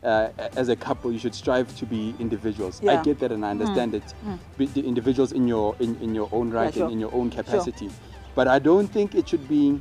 uh, 0.05 0.29
as 0.57 0.69
a 0.69 0.77
couple, 0.77 1.13
you 1.13 1.19
should 1.19 1.35
strive 1.35 1.75
to 1.79 1.87
be 1.87 2.15
individuals. 2.19 2.81
I 2.83 2.85
Yeah. 2.85 3.01
Mm. 3.01 3.05
get 3.05 3.19
that 3.21 3.33
and 3.33 3.45
I 3.45 3.51
understand 3.51 3.95
it. 3.95 4.15
Be 4.57 4.67
the 4.67 4.81
individuals 4.87 5.33
in 5.33 5.49
your 5.49 5.75
in, 5.81 5.97
in 6.01 6.15
your 6.15 6.29
own 6.33 6.51
right 6.51 6.73
sure. 6.73 6.85
and 6.85 6.93
in 6.93 7.01
your 7.01 7.13
own 7.15 7.31
capacity. 7.31 7.91
But 8.35 8.47
I 8.49 8.59
don't 8.59 8.87
think 8.87 9.15
it 9.15 9.29
should 9.29 9.49
be 9.49 9.81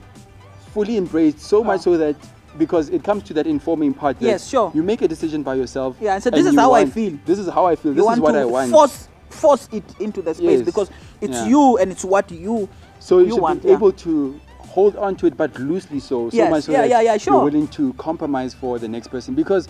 fully 0.73 0.97
embraced 0.97 1.39
so 1.39 1.63
much 1.63 1.81
Oh. 1.81 1.93
so 1.93 1.97
that 1.97 2.15
because 2.57 2.89
it 2.89 3.03
comes 3.03 3.21
to 3.23 3.33
that 3.35 3.45
informing 3.45 3.93
part. 3.93 4.19
That 4.19 4.25
Yes, 4.25 4.47
sure. 4.47 4.71
You 4.73 4.81
make 4.81 5.03
a 5.03 5.07
decision 5.07 5.43
by 5.43 5.55
yourself. 5.55 5.95
Yeah, 6.01 6.15
and 6.15 6.23
so 6.23 6.29
and 6.29 6.37
this 6.37 6.47
is 6.47 6.53
you 6.53 6.59
how 6.59 6.73
I 6.73 6.85
feel. 6.85 7.17
This 7.25 7.37
is 7.39 7.47
how 7.49 7.65
I 7.67 7.75
feel. 7.75 7.93
you 7.93 8.01
This 8.03 8.13
is 8.13 8.19
what 8.19 8.35
I 8.35 8.45
want. 8.45 8.71
force 8.71 9.09
force 9.29 9.69
it 9.71 9.83
into 9.99 10.21
the 10.21 10.33
space 10.33 10.59
Yes. 10.59 10.61
because 10.65 10.89
it's 11.21 11.37
Yeah. 11.37 11.47
you 11.47 11.77
and 11.77 11.91
it's 11.91 12.03
what 12.05 12.31
you 12.31 12.67
So 12.99 13.19
you, 13.19 13.25
you 13.25 13.31
should 13.33 13.41
want, 13.41 13.61
be 13.61 13.67
yeah. 13.69 13.75
able 13.75 13.91
to 13.91 14.39
hold 14.77 14.95
on 14.95 15.15
to 15.17 15.27
it, 15.27 15.35
but 15.37 15.57
loosely 15.59 15.99
so. 15.99 16.29
So 16.29 16.37
Yes, 16.37 16.49
much 16.49 16.63
so 16.63 16.71
yeah, 16.71 16.81
that 16.81 16.89
yeah, 16.89 17.01
yeah, 17.01 17.17
sure. 17.17 17.33
you're 17.33 17.43
willing 17.43 17.67
to 17.69 17.93
compromise 17.93 18.53
for 18.53 18.79
the 18.79 18.87
next 18.87 19.07
person. 19.07 19.33
Because, 19.35 19.67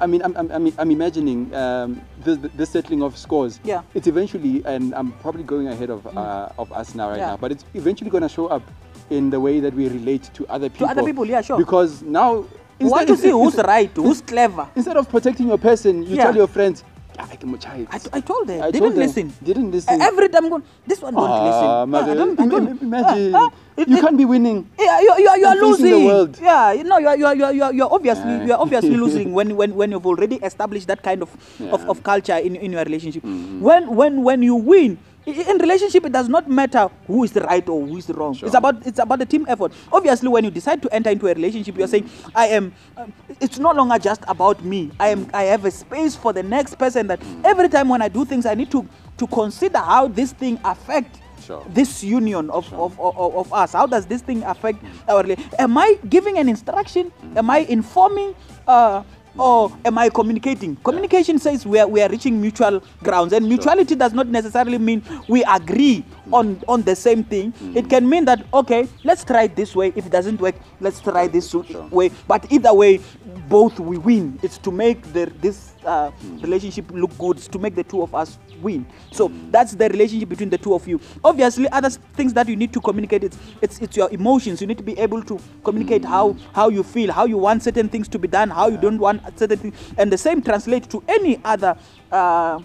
I 0.00 0.06
mean, 0.06 0.22
I'm, 0.22 0.34
I'm, 0.36 0.50
I'm, 0.50 0.72
I'm 0.78 0.90
imagining 0.90 1.54
um, 1.54 2.00
this, 2.24 2.38
this 2.54 2.70
settling 2.70 3.02
of 3.02 3.16
scores. 3.18 3.60
Yeah. 3.64 3.78
Mm. 3.78 3.84
It's 3.94 4.06
eventually, 4.06 4.62
and 4.64 4.94
I'm 4.94 5.12
probably 5.12 5.42
going 5.42 5.68
ahead 5.68 5.90
of, 5.90 6.06
uh, 6.16 6.48
of 6.58 6.72
us 6.72 6.94
now 6.94 7.10
right 7.10 7.18
Yeah. 7.18 7.26
now, 7.32 7.36
but 7.36 7.52
it's 7.52 7.64
eventually 7.74 8.10
going 8.10 8.22
to 8.22 8.28
show 8.28 8.46
up 8.46 8.62
in 9.10 9.28
the 9.28 9.38
way 9.38 9.60
that 9.60 9.74
we 9.74 9.88
relate 9.88 10.30
to 10.34 10.46
other 10.48 10.70
people. 10.70 10.86
To 10.86 10.92
other 10.92 11.04
people, 11.04 11.26
yeah, 11.26 11.42
sure. 11.42 11.58
Because 11.58 12.02
now, 12.02 12.46
you 12.78 12.88
want 12.88 13.08
to 13.08 13.16
see 13.16 13.30
who's 13.30 13.56
right, 13.56 13.90
who's 13.94 14.22
clever. 14.22 14.66
Instead 14.74 14.96
of 14.96 15.08
protecting 15.10 15.48
your 15.48 15.58
person, 15.58 16.02
you 16.04 16.16
Yeah. 16.16 16.24
tell 16.24 16.36
your 16.36 16.46
friends, 16.46 16.82
"Ah, 17.20 17.28
I 17.30 17.36
can 17.36 17.52
child." 17.60 17.86
I, 17.92 17.98
I 18.16 18.20
told 18.24 18.48
them, 18.48 18.62
I 18.64 18.70
they 18.72 18.80
told 18.80 18.96
didn't 18.96 18.96
them, 18.96 19.04
listen. 19.04 19.26
Didn't 19.44 19.70
listen. 19.70 20.00
Every 20.00 20.28
time 20.32 20.44
I'm 20.48 20.50
going, 20.50 20.64
this 20.88 21.00
one 21.04 21.12
don't 21.12 21.28
Ah, 21.28 21.44
listen. 21.44 21.68
Yeah, 21.92 22.00
I 22.00 22.14
don't, 22.16 22.34
I 22.40 22.46
don't. 22.48 22.68
imagine. 22.80 23.34
Ah, 23.36 23.44
ah, 23.44 23.48
it- 23.76 23.88
you 23.88 23.96
it- 23.96 24.04
can't 24.04 24.16
be 24.16 24.24
winning. 24.24 24.64
Yeah, 24.80 25.00
you, 25.04 25.12
you, 25.20 25.30
you 25.36 25.46
are 25.46 25.56
You're 25.56 25.68
losing. 25.68 25.92
the 25.92 26.00
world. 26.08 26.32
Yeah, 26.40 26.72
you 26.72 26.84
know, 26.84 26.96
you 26.98 27.08
are, 27.12 27.16
you 27.16 27.26
are, 27.28 27.34
you 27.36 27.44
are, 27.44 27.72
you 27.76 27.82
are, 27.84 27.92
obviously, 27.92 28.32
Yeah. 28.40 28.44
you 28.48 28.52
are 28.56 28.60
obviously 28.64 28.96
losing 29.04 29.32
when, 29.36 29.52
when, 29.56 29.74
when 29.76 29.92
you've 29.92 30.06
already 30.08 30.36
established 30.40 30.88
that 30.88 31.02
kind 31.04 31.20
of, 31.22 31.28
of, 31.28 31.40
Yeah. 31.60 31.76
Mm-hmm. 31.76 31.90
of 31.92 31.96
culture 32.02 32.36
in, 32.40 32.56
in 32.56 32.72
your 32.72 32.84
relationship. 32.84 33.20
When, 33.24 33.92
when, 33.94 34.22
when 34.24 34.40
you 34.42 34.56
win, 34.56 34.96
in 35.26 35.58
relationship, 35.58 36.04
it 36.06 36.12
does 36.12 36.28
not 36.28 36.48
matter 36.48 36.88
who 37.06 37.24
is 37.24 37.32
the 37.32 37.42
right 37.42 37.66
or 37.68 37.86
who 37.86 37.96
is 37.96 38.08
wrong. 38.08 38.34
Sure. 38.34 38.46
It's 38.46 38.56
about 38.56 38.86
it's 38.86 38.98
about 38.98 39.18
the 39.18 39.26
team 39.26 39.44
effort. 39.48 39.72
Obviously, 39.92 40.28
when 40.28 40.44
you 40.44 40.50
decide 40.50 40.80
to 40.82 40.94
enter 40.94 41.10
into 41.10 41.26
a 41.26 41.34
relationship, 41.34 41.76
you're 41.76 41.88
saying, 41.88 42.08
"I 42.34 42.48
am." 42.48 42.72
um, 42.96 43.12
it's 43.40 43.58
no 43.58 43.70
longer 43.72 43.98
just 43.98 44.22
about 44.28 44.64
me. 44.64 44.90
I 44.98 45.08
am. 45.08 45.28
I 45.34 45.44
have 45.44 45.64
a 45.64 45.70
space 45.70 46.16
for 46.16 46.32
the 46.32 46.42
next 46.42 46.76
person. 46.78 47.06
That 47.08 47.20
every 47.44 47.68
time 47.68 47.88
when 47.88 48.02
I 48.02 48.08
do 48.08 48.24
things, 48.24 48.46
I 48.46 48.54
need 48.54 48.70
to 48.72 48.86
to 49.18 49.26
consider 49.26 49.78
how 49.78 50.08
this 50.08 50.32
thing 50.32 50.58
affect 50.64 51.20
Sure. 51.40 51.64
this 51.70 52.04
union 52.04 52.50
of, 52.50 52.72
of, 52.74 53.00
of, 53.00 53.34
of 53.34 53.52
us? 53.52 53.72
How 53.72 53.86
does 53.86 54.06
this 54.06 54.22
thing 54.22 54.42
affect 54.44 54.84
our? 55.08 55.24
Am 55.58 55.76
I 55.76 55.98
giving 56.08 56.38
an 56.38 56.48
instruction? 56.48 57.10
Am 57.34 57.48
I 57.50 57.58
informing? 57.60 58.34
Uh, 58.68 59.02
or 59.38 59.72
am 59.84 59.98
I 59.98 60.08
communicating? 60.08 60.76
Communication 60.76 61.38
says 61.38 61.66
we 61.66 61.78
are, 61.78 61.86
we 61.88 62.02
are 62.02 62.08
reaching 62.08 62.40
mutual 62.40 62.82
grounds, 63.02 63.32
and 63.32 63.48
mutuality 63.48 63.94
does 63.94 64.12
not 64.12 64.26
necessarily 64.28 64.78
mean 64.78 65.02
we 65.28 65.44
agree 65.44 66.00
hmm. 66.00 66.34
on, 66.34 66.62
on 66.68 66.82
the 66.82 66.96
same 66.96 67.24
thing. 67.24 67.52
Hmm. 67.52 67.76
It 67.76 67.88
can 67.88 68.08
mean 68.08 68.24
that, 68.26 68.44
okay, 68.52 68.88
let's 69.04 69.24
try 69.24 69.44
it 69.44 69.56
this 69.56 69.74
way. 69.74 69.92
If 69.96 70.06
it 70.06 70.12
doesn't 70.12 70.40
work, 70.40 70.54
let's 70.80 71.00
try 71.00 71.26
this 71.26 71.54
way. 71.54 72.10
But 72.26 72.50
either 72.52 72.74
way, 72.74 73.00
both 73.48 73.78
we 73.80 73.98
win. 73.98 74.38
It's 74.42 74.58
to 74.58 74.70
make 74.70 75.02
the, 75.12 75.26
this 75.40 75.72
uh, 75.84 76.10
hmm. 76.10 76.38
relationship 76.38 76.90
look 76.90 77.16
good, 77.18 77.38
it's 77.38 77.48
to 77.48 77.58
make 77.58 77.74
the 77.74 77.84
two 77.84 78.02
of 78.02 78.14
us 78.14 78.38
win. 78.62 78.86
So 79.12 79.30
that's 79.50 79.72
the 79.72 79.88
relationship 79.88 80.28
between 80.28 80.50
the 80.50 80.58
two 80.58 80.74
of 80.74 80.86
you. 80.86 81.00
Obviously, 81.24 81.68
other 81.70 81.90
things 81.90 82.32
that 82.34 82.48
you 82.48 82.56
need 82.56 82.72
to 82.72 82.80
communicate 82.80 83.24
it's 83.24 83.38
it's, 83.62 83.78
it's 83.80 83.96
your 83.96 84.10
emotions. 84.10 84.60
You 84.60 84.66
need 84.66 84.78
to 84.78 84.84
be 84.84 84.98
able 84.98 85.22
to 85.24 85.40
communicate 85.64 86.04
how 86.04 86.36
how 86.52 86.68
you 86.68 86.82
feel, 86.82 87.12
how 87.12 87.26
you 87.26 87.38
want 87.38 87.62
certain 87.62 87.88
things 87.88 88.08
to 88.08 88.18
be 88.18 88.28
done, 88.28 88.50
how 88.50 88.68
you 88.68 88.76
don't 88.76 88.98
want 88.98 89.22
certain 89.38 89.58
things, 89.58 89.74
and 89.98 90.12
the 90.12 90.18
same 90.18 90.42
translate 90.42 90.88
to 90.90 91.02
any 91.08 91.40
other 91.44 91.76
uh, 92.12 92.58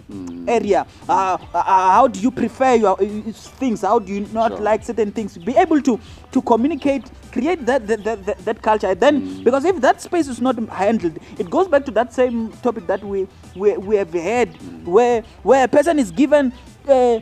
area. 0.48 0.86
Uh, 1.08 1.38
uh, 1.54 1.62
how 1.96 2.08
do 2.08 2.18
you 2.20 2.30
prefer 2.30 2.74
your 2.74 2.96
uh, 3.00 3.32
things? 3.60 3.82
How 3.82 3.98
do 3.98 4.12
you 4.12 4.26
not 4.32 4.52
Sure. 4.52 4.60
like 4.60 4.84
certain 4.84 5.12
things? 5.12 5.36
Be 5.38 5.56
able 5.56 5.80
to 5.82 5.98
to 6.32 6.42
communicate, 6.42 7.04
create 7.32 7.64
that 7.66 7.86
that, 7.86 8.02
that, 8.04 8.38
that, 8.44 8.62
culture. 8.62 8.94
Then, 8.94 9.42
because 9.44 9.64
if 9.64 9.80
that 9.80 10.02
space 10.02 10.28
is 10.28 10.40
not 10.40 10.58
handled, 10.68 11.18
it 11.38 11.48
goes 11.48 11.68
back 11.68 11.84
to 11.86 11.92
that 11.92 12.12
same 12.12 12.50
topic 12.66 12.86
that 12.88 13.02
we 13.04 13.26
we, 13.54 13.76
we 13.76 13.96
have 13.96 14.12
had, 14.12 14.48
where 14.84 15.22
where 15.42 15.64
a 15.64 15.68
person 15.68 15.85
is 15.98 16.10
given. 16.10 16.52
Uh, 16.88 17.20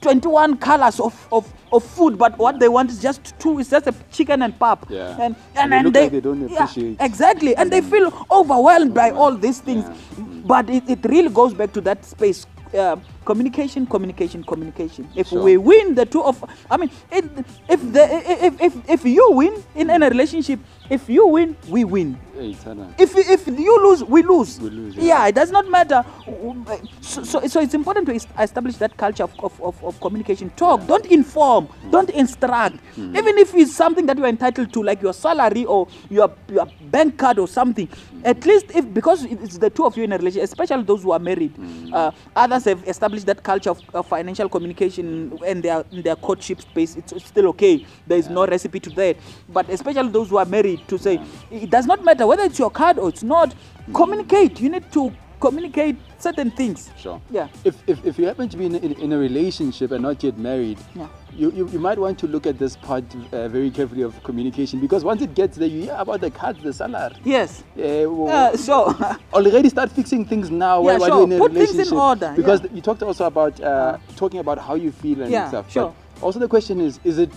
21 0.00 0.56
colors 0.56 0.98
of, 0.98 1.28
of, 1.32 1.52
of 1.72 1.84
food, 1.84 2.18
but 2.18 2.36
what 2.38 2.58
they 2.58 2.68
want 2.68 2.90
is 2.90 3.00
just 3.00 3.38
two. 3.38 3.58
It's 3.60 3.70
just 3.70 3.86
a 3.86 3.94
chicken 4.10 4.42
and 4.42 4.58
pap. 4.58 4.86
Yeah. 4.88 5.16
And 5.20 5.36
And 5.54 5.72
and, 5.72 5.72
they 5.72 5.76
and 5.76 5.94
they, 5.94 6.02
like 6.04 6.12
they 6.12 6.20
don't 6.20 6.48
yeah, 6.48 6.64
appreciate. 6.64 6.96
exactly, 7.00 7.54
and 7.56 7.70
they 7.70 7.80
feel 7.80 8.26
overwhelmed 8.30 8.94
by 8.94 9.10
all 9.10 9.36
these 9.36 9.60
things. 9.60 9.84
Yeah. 9.84 10.24
But 10.44 10.70
it, 10.70 10.88
it 10.88 10.98
really 11.04 11.28
goes 11.28 11.54
back 11.54 11.72
to 11.74 11.80
that 11.82 12.04
space. 12.04 12.46
Uh, 12.76 12.96
communication, 13.26 13.84
communication, 13.86 14.42
communication. 14.44 15.08
If 15.14 15.28
Sure. 15.28 15.42
we 15.42 15.56
win, 15.58 15.94
the 15.94 16.06
two 16.06 16.22
of, 16.22 16.42
I 16.70 16.76
mean, 16.78 16.90
it, 17.10 17.24
if 17.68 17.80
the 17.92 18.04
if, 18.46 18.54
if 18.62 18.72
if 18.88 19.04
you 19.04 19.26
win 19.32 19.54
in 19.74 19.90
any 19.90 20.08
relationship, 20.08 20.60
if 20.88 21.08
you 21.10 21.26
win, 21.26 21.56
we 21.68 21.84
win. 21.84 22.16
If 22.38 23.14
you- 23.16 23.24
if 23.36 23.46
you 23.48 23.74
lose, 23.82 24.04
we 24.04 24.22
lose. 24.22 24.60
We 24.60 24.68
lose, 24.70 24.94
yeah. 24.94 25.04
yeah. 25.04 25.26
it 25.28 25.34
does 25.34 25.50
not 25.50 25.68
matter. 25.68 26.04
So, 27.00 27.22
so, 27.24 27.46
so 27.46 27.60
it's 27.60 27.72
important 27.74 28.06
to 28.06 28.14
establish 28.42 28.76
that 28.76 28.96
culture 28.96 29.24
of, 29.24 29.32
of, 29.42 29.60
of, 29.62 29.82
of 29.82 30.00
communication. 30.00 30.50
Talk. 30.50 30.86
Don't 30.86 31.06
inform. 31.06 31.68
Don't 31.90 32.10
instruct. 32.10 32.76
Hmm. 32.94 33.16
Even 33.16 33.38
if 33.38 33.54
it's 33.54 33.74
something 33.74 34.04
that 34.06 34.18
you 34.18 34.24
are 34.24 34.28
entitled 34.28 34.70
to, 34.74 34.82
like 34.82 35.00
your 35.02 35.14
salary 35.14 35.64
or 35.64 35.88
your 36.10 36.30
your 36.52 36.66
bank 36.90 37.16
card 37.16 37.38
or 37.38 37.48
something. 37.48 37.88
At 38.22 38.44
least 38.44 38.66
if 38.74 38.84
because 38.92 39.24
it's 39.24 39.56
the 39.58 39.70
two 39.70 39.86
of 39.86 39.96
you 39.96 40.04
in 40.04 40.12
a 40.12 40.18
relationship, 40.18 40.44
especially 40.44 40.82
those 40.84 41.02
who 41.02 41.12
are 41.12 41.18
married. 41.18 41.52
Hmm. 41.56 41.94
Uh, 41.94 42.10
others 42.34 42.64
have 42.64 42.86
established 42.86 43.15
that 43.24 43.42
culture 43.42 43.70
of, 43.70 43.80
of 43.94 44.06
financial 44.06 44.48
communication 44.48 45.38
and 45.44 45.62
their 45.62 45.84
in 45.92 46.02
their 46.02 46.16
courtship 46.16 46.60
space. 46.60 46.96
It's, 46.96 47.12
still 47.24 47.48
okay. 47.48 47.86
There 48.06 48.18
is 48.18 48.28
no 48.28 48.46
recipe 48.46 48.80
to 48.80 48.90
that. 48.90 49.16
But 49.48 49.68
especially 49.68 50.08
those 50.10 50.30
who 50.30 50.36
are 50.38 50.44
married, 50.44 50.86
to 50.88 50.98
say 50.98 51.20
it 51.50 51.70
does 51.70 51.86
not 51.86 52.04
matter 52.04 52.26
whether 52.26 52.44
it's 52.44 52.58
your 52.58 52.70
card 52.70 52.98
or 52.98 53.08
it's 53.08 53.22
not. 53.22 53.54
Mm. 53.88 53.94
Communicate. 53.94 54.60
You 54.60 54.70
need 54.70 54.90
to 54.92 55.12
communicate 55.40 55.96
certain 56.18 56.50
things. 56.50 56.90
Sure. 56.98 57.20
Yeah. 57.30 57.48
If, 57.64 57.76
if, 57.86 58.04
if 58.04 58.18
you 58.18 58.26
happen 58.26 58.48
to 58.48 58.56
be 58.56 58.66
in 58.66 58.74
a, 58.74 58.78
in, 58.78 58.92
in 58.94 59.12
a 59.12 59.18
relationship 59.18 59.92
and 59.92 60.02
not 60.02 60.22
yet 60.22 60.38
married, 60.38 60.78
Yeah. 60.94 61.08
You, 61.36 61.50
you, 61.52 61.68
you 61.68 61.78
might 61.78 61.98
want 61.98 62.18
to 62.20 62.26
look 62.26 62.46
at 62.46 62.58
this 62.58 62.76
part 62.76 63.04
uh, 63.32 63.48
very 63.48 63.70
carefully 63.70 64.02
of 64.02 64.20
communication 64.22 64.80
because 64.80 65.04
once 65.04 65.20
it 65.22 65.34
gets 65.34 65.56
there, 65.56 65.68
you 65.68 65.82
hear 65.82 65.96
about 65.98 66.20
the 66.20 66.30
cards, 66.30 66.62
the 66.62 66.72
salary. 66.72 67.14
Yes. 67.24 67.62
Uh, 67.76 67.82
w- 68.04 68.28
Uh, 68.28 68.56
so 68.56 68.94
already 69.32 69.68
start 69.68 69.90
fixing 69.92 70.24
things 70.24 70.50
now 70.50 70.78
Yeah, 70.82 70.98
while 70.98 71.08
sure. 71.08 71.16
you're 71.16 71.24
in 71.24 71.32
a 71.32 71.38
Put 71.38 71.52
things 71.52 71.78
in 71.92 71.96
order, 71.98 72.32
Because 72.36 72.62
yeah. 72.62 72.68
you 72.74 72.80
talked 72.80 73.02
also 73.02 73.26
about 73.26 73.60
uh, 73.60 73.98
talking 74.16 74.40
about 74.40 74.58
how 74.58 74.74
you 74.74 74.90
feel 74.92 75.20
and 75.22 75.30
Yeah, 75.30 75.48
stuff. 75.48 75.70
sure. 75.70 75.92
But 76.14 76.24
also 76.24 76.38
the 76.38 76.48
question 76.48 76.80
is, 76.80 76.98
is 77.04 77.18
it 77.18 77.32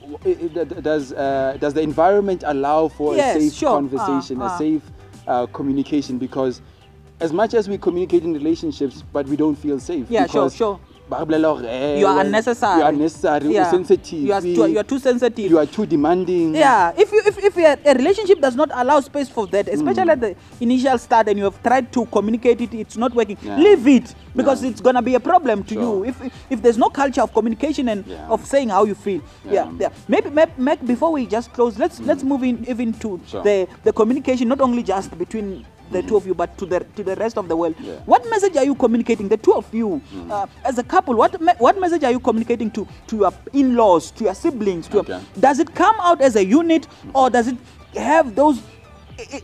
w- 0.00 0.18
i- 0.24 0.44
i- 0.60 0.64
d- 0.64 0.80
does 0.80 1.12
uh, 1.12 1.56
does 1.60 1.74
the 1.74 1.82
environment 1.82 2.42
allow 2.46 2.88
for 2.88 3.14
Yes, 3.16 3.36
a 3.36 3.40
safe 3.40 3.52
sure. 3.54 3.70
conversation, 3.76 4.40
Ah, 4.40 4.48
ah. 4.50 4.54
a 4.54 4.58
safe 4.58 4.82
uh, 5.26 5.46
communication? 5.46 6.18
Because 6.18 6.62
as 7.20 7.32
much 7.32 7.54
as 7.54 7.68
we 7.68 7.78
communicate 7.78 8.24
in 8.24 8.32
relationships, 8.34 9.02
but 9.12 9.26
we 9.26 9.36
don't 9.36 9.56
feel 9.56 9.78
safe. 9.80 10.06
Yeah, 10.10 10.26
sure, 10.26 10.50
sure. 10.50 10.78
Ba 11.08 11.18
re 11.20 11.24
bolella 11.26 11.98
you 12.00 12.06
are 12.06 12.20
unnecessary. 12.20 12.78
You 12.78 12.84
are 12.84 12.88
unnecessary. 12.92 13.54
Yeah. 13.54 13.70
Sensitive. 13.70 14.18
You 14.20 14.32
are 14.32 14.40
too, 14.40 14.66
you 14.66 14.78
are 14.78 14.84
too 14.84 14.98
sensitive. 14.98 15.50
you 15.50 15.58
are 15.58 15.66
too 15.66 15.86
demanding. 15.86 16.54
Yeah, 16.54 16.92
if 16.98 17.12
you 17.12 17.22
if, 17.24 17.38
if 17.38 17.56
are, 17.58 17.78
a 17.84 17.94
relationship 17.94 18.40
does 18.40 18.56
not 18.56 18.70
allow 18.74 19.00
space 19.00 19.28
for 19.28 19.46
that, 19.48 19.68
especially 19.68 19.96
Mm. 20.06 20.10
at 20.12 20.20
the 20.20 20.34
initial 20.60 20.98
start, 20.98 21.28
and 21.28 21.38
you 21.38 21.44
have 21.44 21.62
tried 21.62 21.92
to 21.92 22.06
communicate 22.06 22.60
it, 22.60 22.74
it's 22.74 22.96
not 22.96 23.14
working. 23.14 23.38
Yeah. 23.42 23.56
Leave 23.58 23.86
it 23.86 24.14
because 24.34 24.62
Yeah. 24.62 24.70
it's 24.70 24.80
gonna 24.80 25.02
be 25.02 25.14
a 25.14 25.20
problem 25.20 25.62
to 25.64 25.74
Sure. 25.74 25.82
you. 25.82 26.04
If 26.10 26.16
if 26.50 26.62
there's 26.62 26.78
no 26.78 26.88
culture 26.90 27.22
of 27.22 27.32
communication 27.32 27.88
and 27.88 28.04
Yeah. 28.06 28.26
of 28.28 28.44
saying 28.44 28.68
how 28.70 28.84
you 28.84 28.94
feel, 28.94 29.20
yeah, 29.50 29.70
Yeah. 29.78 29.90
Maybe, 30.08 30.30
maybe, 30.58 30.86
before 30.86 31.12
we 31.12 31.26
just 31.26 31.52
close, 31.52 31.78
let's 31.78 32.00
let's 32.00 32.24
move 32.24 32.42
in 32.42 32.64
even 32.68 32.92
to 33.04 33.20
Sure. 33.26 33.42
the 33.42 33.68
the 33.84 33.92
communication, 33.92 34.48
not 34.48 34.60
only 34.60 34.82
just 34.82 35.16
between 35.18 35.64
the 35.90 36.02
two 36.02 36.16
of 36.16 36.26
you, 36.26 36.34
but 36.34 36.56
to 36.58 36.66
the 36.66 36.80
to 36.96 37.02
the 37.04 37.16
rest 37.16 37.36
of 37.38 37.48
the 37.48 37.56
world. 37.56 37.74
Yeah. 37.80 37.94
What 38.06 38.28
message 38.30 38.56
are 38.56 38.64
you 38.64 38.74
communicating, 38.74 39.28
the 39.28 39.36
two 39.36 39.54
of 39.54 39.72
you, 39.74 40.00
uh, 40.30 40.46
as 40.64 40.78
a 40.78 40.82
couple? 40.82 41.14
What 41.14 41.40
me- 41.40 41.52
what 41.58 41.80
message 41.80 42.04
are 42.04 42.10
you 42.10 42.20
communicating 42.20 42.70
to 42.72 42.86
to 43.08 43.16
your 43.16 43.32
in-laws, 43.52 44.10
to 44.12 44.24
your 44.24 44.34
siblings? 44.34 44.88
To 44.88 44.96
your- 45.02 45.20
does 45.38 45.58
it 45.58 45.74
come 45.74 45.96
out 46.00 46.20
as 46.20 46.36
a 46.36 46.44
unit, 46.44 46.86
or 47.14 47.30
does 47.30 47.48
it 47.48 47.56
have 47.96 48.34
those 48.34 48.60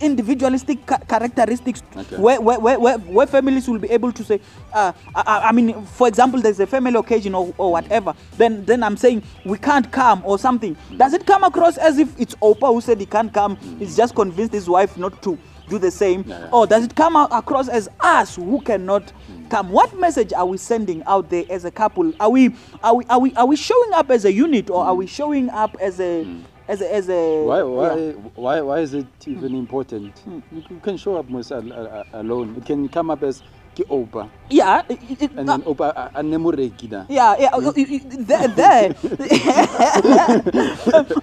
individualistic 0.00 0.78
characteristics 1.08 1.82
Okay. 1.96 2.16
where, 2.16 2.40
where, 2.40 2.58
where, 2.60 2.98
where, 2.98 3.26
families 3.26 3.68
will 3.68 3.78
be 3.78 3.90
able 3.90 4.12
to 4.12 4.22
say, 4.22 4.38
uh, 4.72 4.92
I, 5.14 5.22
I- 5.26 5.48
I 5.48 5.52
mean, 5.52 5.82
for 5.84 6.06
example, 6.08 6.40
there's 6.40 6.60
a 6.60 6.66
family 6.66 6.98
occasion 6.98 7.34
or, 7.34 7.54
or 7.56 7.72
whatever, 7.72 8.14
then, 8.36 8.64
then 8.66 8.82
I'm 8.82 8.96
saying 8.96 9.22
we 9.44 9.58
can't 9.58 9.90
come 9.90 10.22
or 10.24 10.38
something. 10.38 10.76
Does 10.96 11.14
it 11.14 11.26
come 11.26 11.42
across 11.44 11.78
as 11.78 11.98
if 11.98 12.18
it's 12.20 12.34
Opa 12.36 12.72
who 12.72 12.80
said 12.80 13.00
he 13.00 13.06
can't 13.06 13.32
come, 13.32 13.56
he's 13.78 13.96
just 13.96 14.14
convinced 14.14 14.52
his 14.52 14.68
wife 14.68 14.96
not 14.98 15.22
to 15.22 15.38
do 15.68 15.78
the 15.78 15.90
same? 15.90 16.24
Yeah, 16.26 16.38
yeah. 16.40 16.48
Or 16.52 16.66
does 16.66 16.84
it 16.84 16.94
come 16.94 17.16
out 17.16 17.28
across 17.32 17.68
as 17.68 17.88
us 18.00 18.36
who 18.36 18.60
cannot 18.60 19.12
come? 19.48 19.70
What 19.70 19.98
message 19.98 20.32
are 20.32 20.46
we 20.46 20.56
sending 20.58 21.02
out 21.04 21.30
there 21.30 21.44
as 21.50 21.64
a 21.64 21.70
couple? 21.70 22.12
Are 22.20 22.30
we, 22.30 22.54
are 22.82 22.94
we, 22.94 23.04
are 23.06 23.18
we, 23.20 23.34
are 23.34 23.46
we 23.46 23.56
showing 23.56 23.92
up 23.94 24.10
as 24.10 24.24
a 24.24 24.32
unit 24.32 24.70
or 24.70 24.84
are 24.84 24.94
we 24.94 25.06
showing 25.06 25.48
up 25.50 25.76
as 25.80 26.00
a, 26.00 26.26
as 26.68 26.80
a, 26.80 26.94
as 26.94 27.08
a 27.08 27.44
Why, 27.44 27.58
yeah. 27.58 27.62
why, 27.64 28.12
why, 28.34 28.60
why 28.60 28.78
is 28.80 28.94
it 28.94 29.06
even 29.26 29.54
important? 29.54 30.12
You, 30.26 30.42
you 30.70 30.80
can 30.82 30.96
show 30.96 31.16
up 31.16 31.28
most 31.28 31.50
al- 31.52 31.72
al- 31.72 32.04
alone. 32.14 32.54
It 32.56 32.66
can 32.66 32.88
come 32.88 33.10
up 33.10 33.22
as 33.22 33.42
opa, 33.88 34.28
Yeah, 34.50 34.82
it- 34.86 34.98
it- 35.22 35.30
and 35.34 35.48
then 35.48 35.62
opa 35.62 35.92
a- 35.96 36.10
a 36.18 36.22
ne 36.22 36.36
moreki 36.36 36.90
na. 36.90 37.06
yeah, 37.08 37.34
yeah. 37.38 37.48
uh, 37.54 37.72
you- 37.74 37.86
you- 37.86 38.00
There, 38.00 38.48
there. 38.48 38.94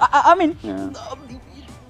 I, 0.02 0.22
I 0.26 0.36
mean, 0.36 0.58
Yeah. 0.64 0.90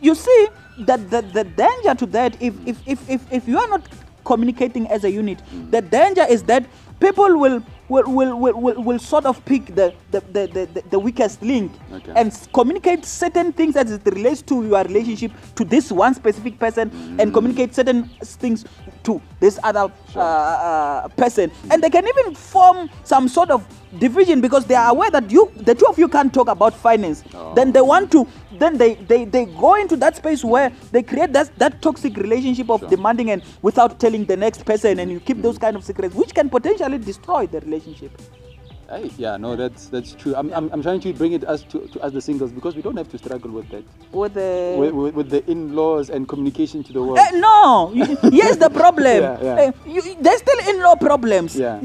you 0.02 0.16
see 0.16 0.48
that 0.86 1.10
the, 1.10 1.22
the 1.22 1.44
danger 1.44 1.96
to 1.96 2.06
that 2.08 2.42
if, 2.42 2.56
if, 2.68 2.88
if, 2.88 3.10
if, 3.10 3.32
if 3.32 3.48
you 3.48 3.58
are 3.60 3.68
not 3.68 3.82
communicating 4.26 4.88
as 4.88 5.04
a 5.04 5.12
unit 5.12 5.42
the 5.72 5.82
danger 5.82 6.26
is 6.30 6.44
that 6.44 6.66
people 7.00 7.38
will 7.40 7.64
will, 7.90 8.04
will, 8.08 8.38
will, 8.38 8.84
will, 8.84 9.00
sort 9.00 9.26
of 9.26 9.44
pick 9.46 9.66
the, 9.76 9.94
the, 10.12 10.22
the, 10.32 10.84
the, 10.90 11.00
weakest 11.00 11.42
link 11.42 11.72
and 12.16 12.48
communicate 12.54 13.04
certain 13.04 13.52
things 13.52 13.76
as 13.76 13.92
it 13.92 14.02
relates 14.06 14.42
to 14.44 14.66
your 14.66 14.84
relationship 14.84 15.32
to 15.56 15.66
this 15.66 15.92
one 15.92 16.14
specific 16.14 16.60
person 16.60 16.92
and 17.20 17.34
communicate 17.34 17.74
certain 17.74 18.08
things 18.22 18.66
to 19.04 19.22
this 19.40 19.60
other 19.64 19.92
uh, 20.16 20.20
uh, 20.20 21.08
person. 21.10 21.52
And 21.72 21.84
they 21.84 21.90
can 21.90 22.08
even 22.08 22.36
form 22.36 22.90
some 23.04 23.28
sort 23.28 23.50
of 23.50 23.66
division 23.98 24.40
because 24.40 24.66
they 24.66 24.76
are 24.76 24.92
aware 24.92 25.10
that 25.10 25.32
you 25.32 25.52
the 25.56 25.74
two 25.74 25.88
of 25.88 25.98
you 25.98 26.08
can't 26.08 26.32
talk 26.32 26.48
about 26.48 26.76
finance. 26.76 27.24
Then 27.56 27.72
they 27.72 27.82
want 27.82 28.12
to 28.12 28.28
then 28.52 28.78
they, 28.78 28.96
they 28.96 29.26
they 29.26 29.46
go 29.46 29.76
into 29.76 29.96
that 29.98 30.16
space 30.16 30.44
where 30.44 30.72
they 30.92 31.02
create 31.02 31.34
that 31.34 31.58
that 31.58 31.82
toxic 31.82 32.18
relationship 32.18 32.70
of 32.70 32.88
demanding 32.90 33.32
and 33.32 33.42
without 33.62 34.00
telling 34.00 34.26
the 34.26 34.38
next 34.38 34.66
person 34.66 35.00
and 35.00 35.12
you 35.12 35.20
keep 35.20 35.42
those 35.42 35.58
kind 35.58 35.76
of 35.76 35.84
secrets 35.84 36.14
which 36.14 36.34
can 36.36 36.50
potentially 36.50 36.98
destroy 36.98 37.48
the 37.48 37.60
relationship 37.62 37.79
Hey, 38.90 39.12
yeah, 39.18 39.38
no, 39.38 39.56
that's 39.56 39.86
that's 39.86 40.16
true. 40.16 40.34
I'm, 40.36 40.52
I'm, 40.52 40.68
I'm 40.74 40.82
trying 40.82 41.00
to 41.02 41.14
bring 41.14 41.34
it 41.34 41.44
as 41.44 41.62
to, 41.66 41.86
to 41.94 42.02
us 42.02 42.12
the 42.12 42.22
singles 42.22 42.52
because 42.52 42.76
we 42.76 42.82
don't 42.82 42.98
have 42.98 43.08
to 43.10 43.20
struggle 43.20 43.52
with 43.52 43.70
that. 43.70 43.84
with 44.12 44.34
the 44.34 44.76
With, 44.80 44.94
with, 44.94 45.14
with 45.14 45.30
the 45.30 45.46
in-laws 45.52 46.10
and 46.10 46.28
communication 46.28 46.84
to 46.86 46.94
the 46.94 47.04
world. 47.04 47.20
Eh, 47.20 47.38
no, 47.38 47.90
here's 48.34 48.58
the 48.58 48.72
problem. 48.72 49.22
Yeah, 49.22 49.38
yeah. 49.44 49.62
Eh, 49.62 49.72
you, 49.86 50.02
there's 50.20 50.40
still 50.40 50.60
in-law 50.74 50.96
problems. 50.96 51.56
Yeah. 51.56 51.80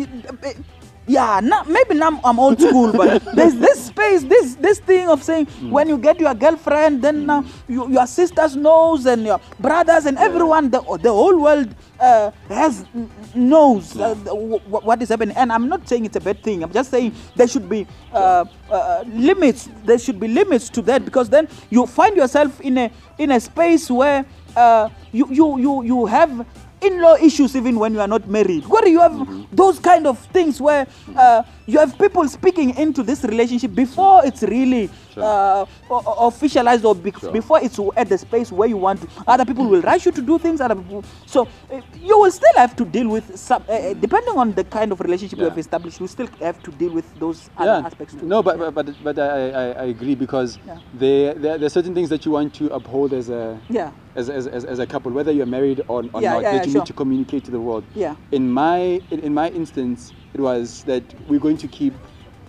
Yeah, 1.07 1.41
now, 1.43 1.65
maybe 1.65 1.95
now 1.95 2.19
I'm 2.25 2.39
old 2.41 2.59
school, 2.61 2.91
but 2.93 3.23
there's 3.35 3.55
this 3.57 3.87
space, 3.87 4.23
this 4.23 4.55
this 4.55 4.79
thing 4.81 5.09
of 5.11 5.23
saying 5.23 5.47
Mm. 5.61 5.71
when 5.71 5.89
you 5.89 5.99
get 5.99 6.19
your 6.19 6.33
girlfriend, 6.35 7.03
then 7.03 7.27
now 7.27 7.45
you, 7.69 7.91
your 7.91 8.07
sisters 8.07 8.57
knows 8.57 9.05
and 9.05 9.23
your 9.25 9.39
brothers 9.61 10.07
and 10.07 10.17
everyone, 10.17 10.71
the, 10.71 10.81
the 11.03 11.13
whole 11.13 11.39
world 11.39 11.69
uh, 12.01 12.31
has 12.49 12.87
knows 13.35 13.95
uh, 14.01 14.15
the- 14.15 14.35
wh- 14.35 14.63
wh- 14.71 14.85
what 14.87 15.03
is 15.03 15.11
happening. 15.11 15.37
And 15.37 15.53
I'm 15.53 15.69
not 15.69 15.87
saying 15.87 16.07
it's 16.07 16.17
a 16.17 16.21
bad 16.21 16.43
thing. 16.43 16.63
I'm 16.65 16.73
just 16.73 16.91
saying 16.91 17.13
there 17.37 17.49
should 17.49 17.69
be 17.69 17.87
uh, 18.13 18.47
uh, 18.71 19.05
limits. 19.07 19.69
There 19.85 19.99
should 19.99 20.19
be 20.19 20.29
limits 20.29 20.71
to 20.71 20.83
that 20.83 21.05
because 21.05 21.29
then 21.29 21.49
you 21.69 21.87
find 21.87 22.17
yourself 22.17 22.61
in 22.63 22.79
a 22.79 22.91
in 23.19 23.31
a 23.33 23.41
space 23.41 23.91
where 23.91 24.25
uh, 24.57 24.89
you, 25.13 25.27
you 25.31 25.59
you 25.59 25.83
you 25.85 26.07
have 26.07 26.47
in-law 26.85 27.17
issues 27.17 27.57
even 27.57 27.79
when 27.79 27.95
you 27.95 28.01
are 28.01 28.09
not 28.09 28.29
married. 28.29 28.67
Where 28.67 28.87
you 28.87 29.01
have 29.01 29.47
those 29.51 29.79
kind 29.79 30.07
of 30.07 30.19
things 30.27 30.61
where 30.61 30.87
uh, 31.17 31.43
you 31.67 31.79
have 31.79 31.99
people 31.99 32.29
speaking 32.29 32.77
into 32.77 33.03
this 33.03 33.25
relationship 33.25 33.75
before 33.75 34.25
it's 34.25 34.43
really 34.43 34.91
uh, 35.17 35.65
o- 35.91 36.03
o- 36.07 36.31
officialized 36.31 36.85
or 36.85 36.95
bec- 36.95 37.33
before 37.33 37.61
it's 37.63 37.79
at 37.97 38.09
the 38.09 38.19
space 38.19 38.51
where 38.53 38.69
you 38.69 38.77
want 38.77 39.01
to. 39.03 39.09
Other 39.27 39.45
people 39.45 39.67
will 39.67 39.83
rush 39.83 40.07
you 40.07 40.13
to 40.13 40.23
do 40.23 40.39
things. 40.39 40.61
Other 40.61 40.75
people, 40.77 41.05
so 41.27 41.49
uh, 41.71 41.81
you 42.01 42.19
will 42.19 42.31
still 42.31 42.53
have 42.57 42.75
to 42.77 42.85
deal 42.85 43.09
with 43.09 43.37
some, 43.39 43.65
uh, 43.69 43.73
uh, 43.73 43.95
depending 43.95 44.37
on 44.37 44.53
the 44.53 44.65
kind 44.65 44.93
of 44.93 45.01
relationship 45.01 45.39
you 45.39 45.45
have 45.45 45.59
established. 45.59 46.01
You 46.01 46.07
still 46.07 46.29
have 46.41 46.63
to 46.63 46.71
deal 46.73 46.91
with 46.91 47.15
those 47.19 47.51
other 47.57 47.81
yeah. 47.81 47.87
aspects. 47.87 48.15
Too. 48.15 48.27
No, 48.27 48.43
but 48.43 48.59
but 48.59 48.75
but, 48.75 48.95
but 49.05 49.19
I, 49.19 49.51
I, 49.51 49.65
I 49.71 49.85
agree 49.85 50.15
because 50.15 50.59
Yeah. 50.67 50.79
there, 50.95 51.35
there 51.35 51.65
are 51.65 51.69
certain 51.69 51.95
things 51.95 52.09
that 52.09 52.25
you 52.25 52.33
want 52.33 52.55
to 52.55 52.67
uphold 52.75 53.13
as 53.13 53.29
a 53.31 53.59
Yeah. 53.69 53.93
as, 54.17 54.31
as, 54.31 54.47
as, 54.47 54.65
as 54.65 54.79
a 54.79 54.87
couple, 54.87 55.11
whether 55.13 55.33
you're 55.33 55.47
married 55.47 55.81
or, 55.89 56.05
or 56.13 56.23
Yeah, 56.23 56.35
not, 56.35 56.43
yeah, 56.43 56.53
that 56.53 56.57
yeah, 56.59 56.65
you 56.65 56.73
sure. 56.73 56.81
need 56.83 56.87
to 56.87 56.93
communicate 56.93 57.45
to 57.45 57.51
the 57.51 57.61
world. 57.61 57.85
Yeah. 57.95 58.15
In 58.33 58.51
my 58.51 59.01
in, 59.11 59.21
in 59.21 59.35
my 59.35 59.49
instance, 59.51 60.13
it 60.35 60.41
was 60.41 60.83
that 60.85 61.03
we're 61.29 61.41
going 61.41 61.57
to 61.59 61.69
keep 61.69 61.95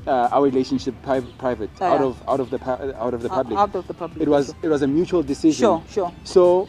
uh, 0.07 0.29
our 0.31 0.43
relationship 0.43 0.95
pri- 1.03 1.21
private, 1.37 1.69
Oh, 1.81 1.85
out 1.85 1.99
yeah. 2.01 2.05
of 2.07 2.23
out 2.27 2.39
of 2.39 2.49
the 2.49 2.59
out 3.01 3.13
of 3.13 3.21
the 3.21 3.29
public. 3.29 3.57
out 3.57 3.75
of 3.75 3.87
the 3.87 3.93
public, 3.93 4.21
It 4.21 4.29
was 4.29 4.47
sure. 4.47 4.55
it 4.63 4.69
was 4.69 4.81
a 4.81 4.87
mutual 4.87 5.23
decision. 5.23 5.63
Sure, 5.63 5.83
sure. 5.89 6.11
So 6.23 6.67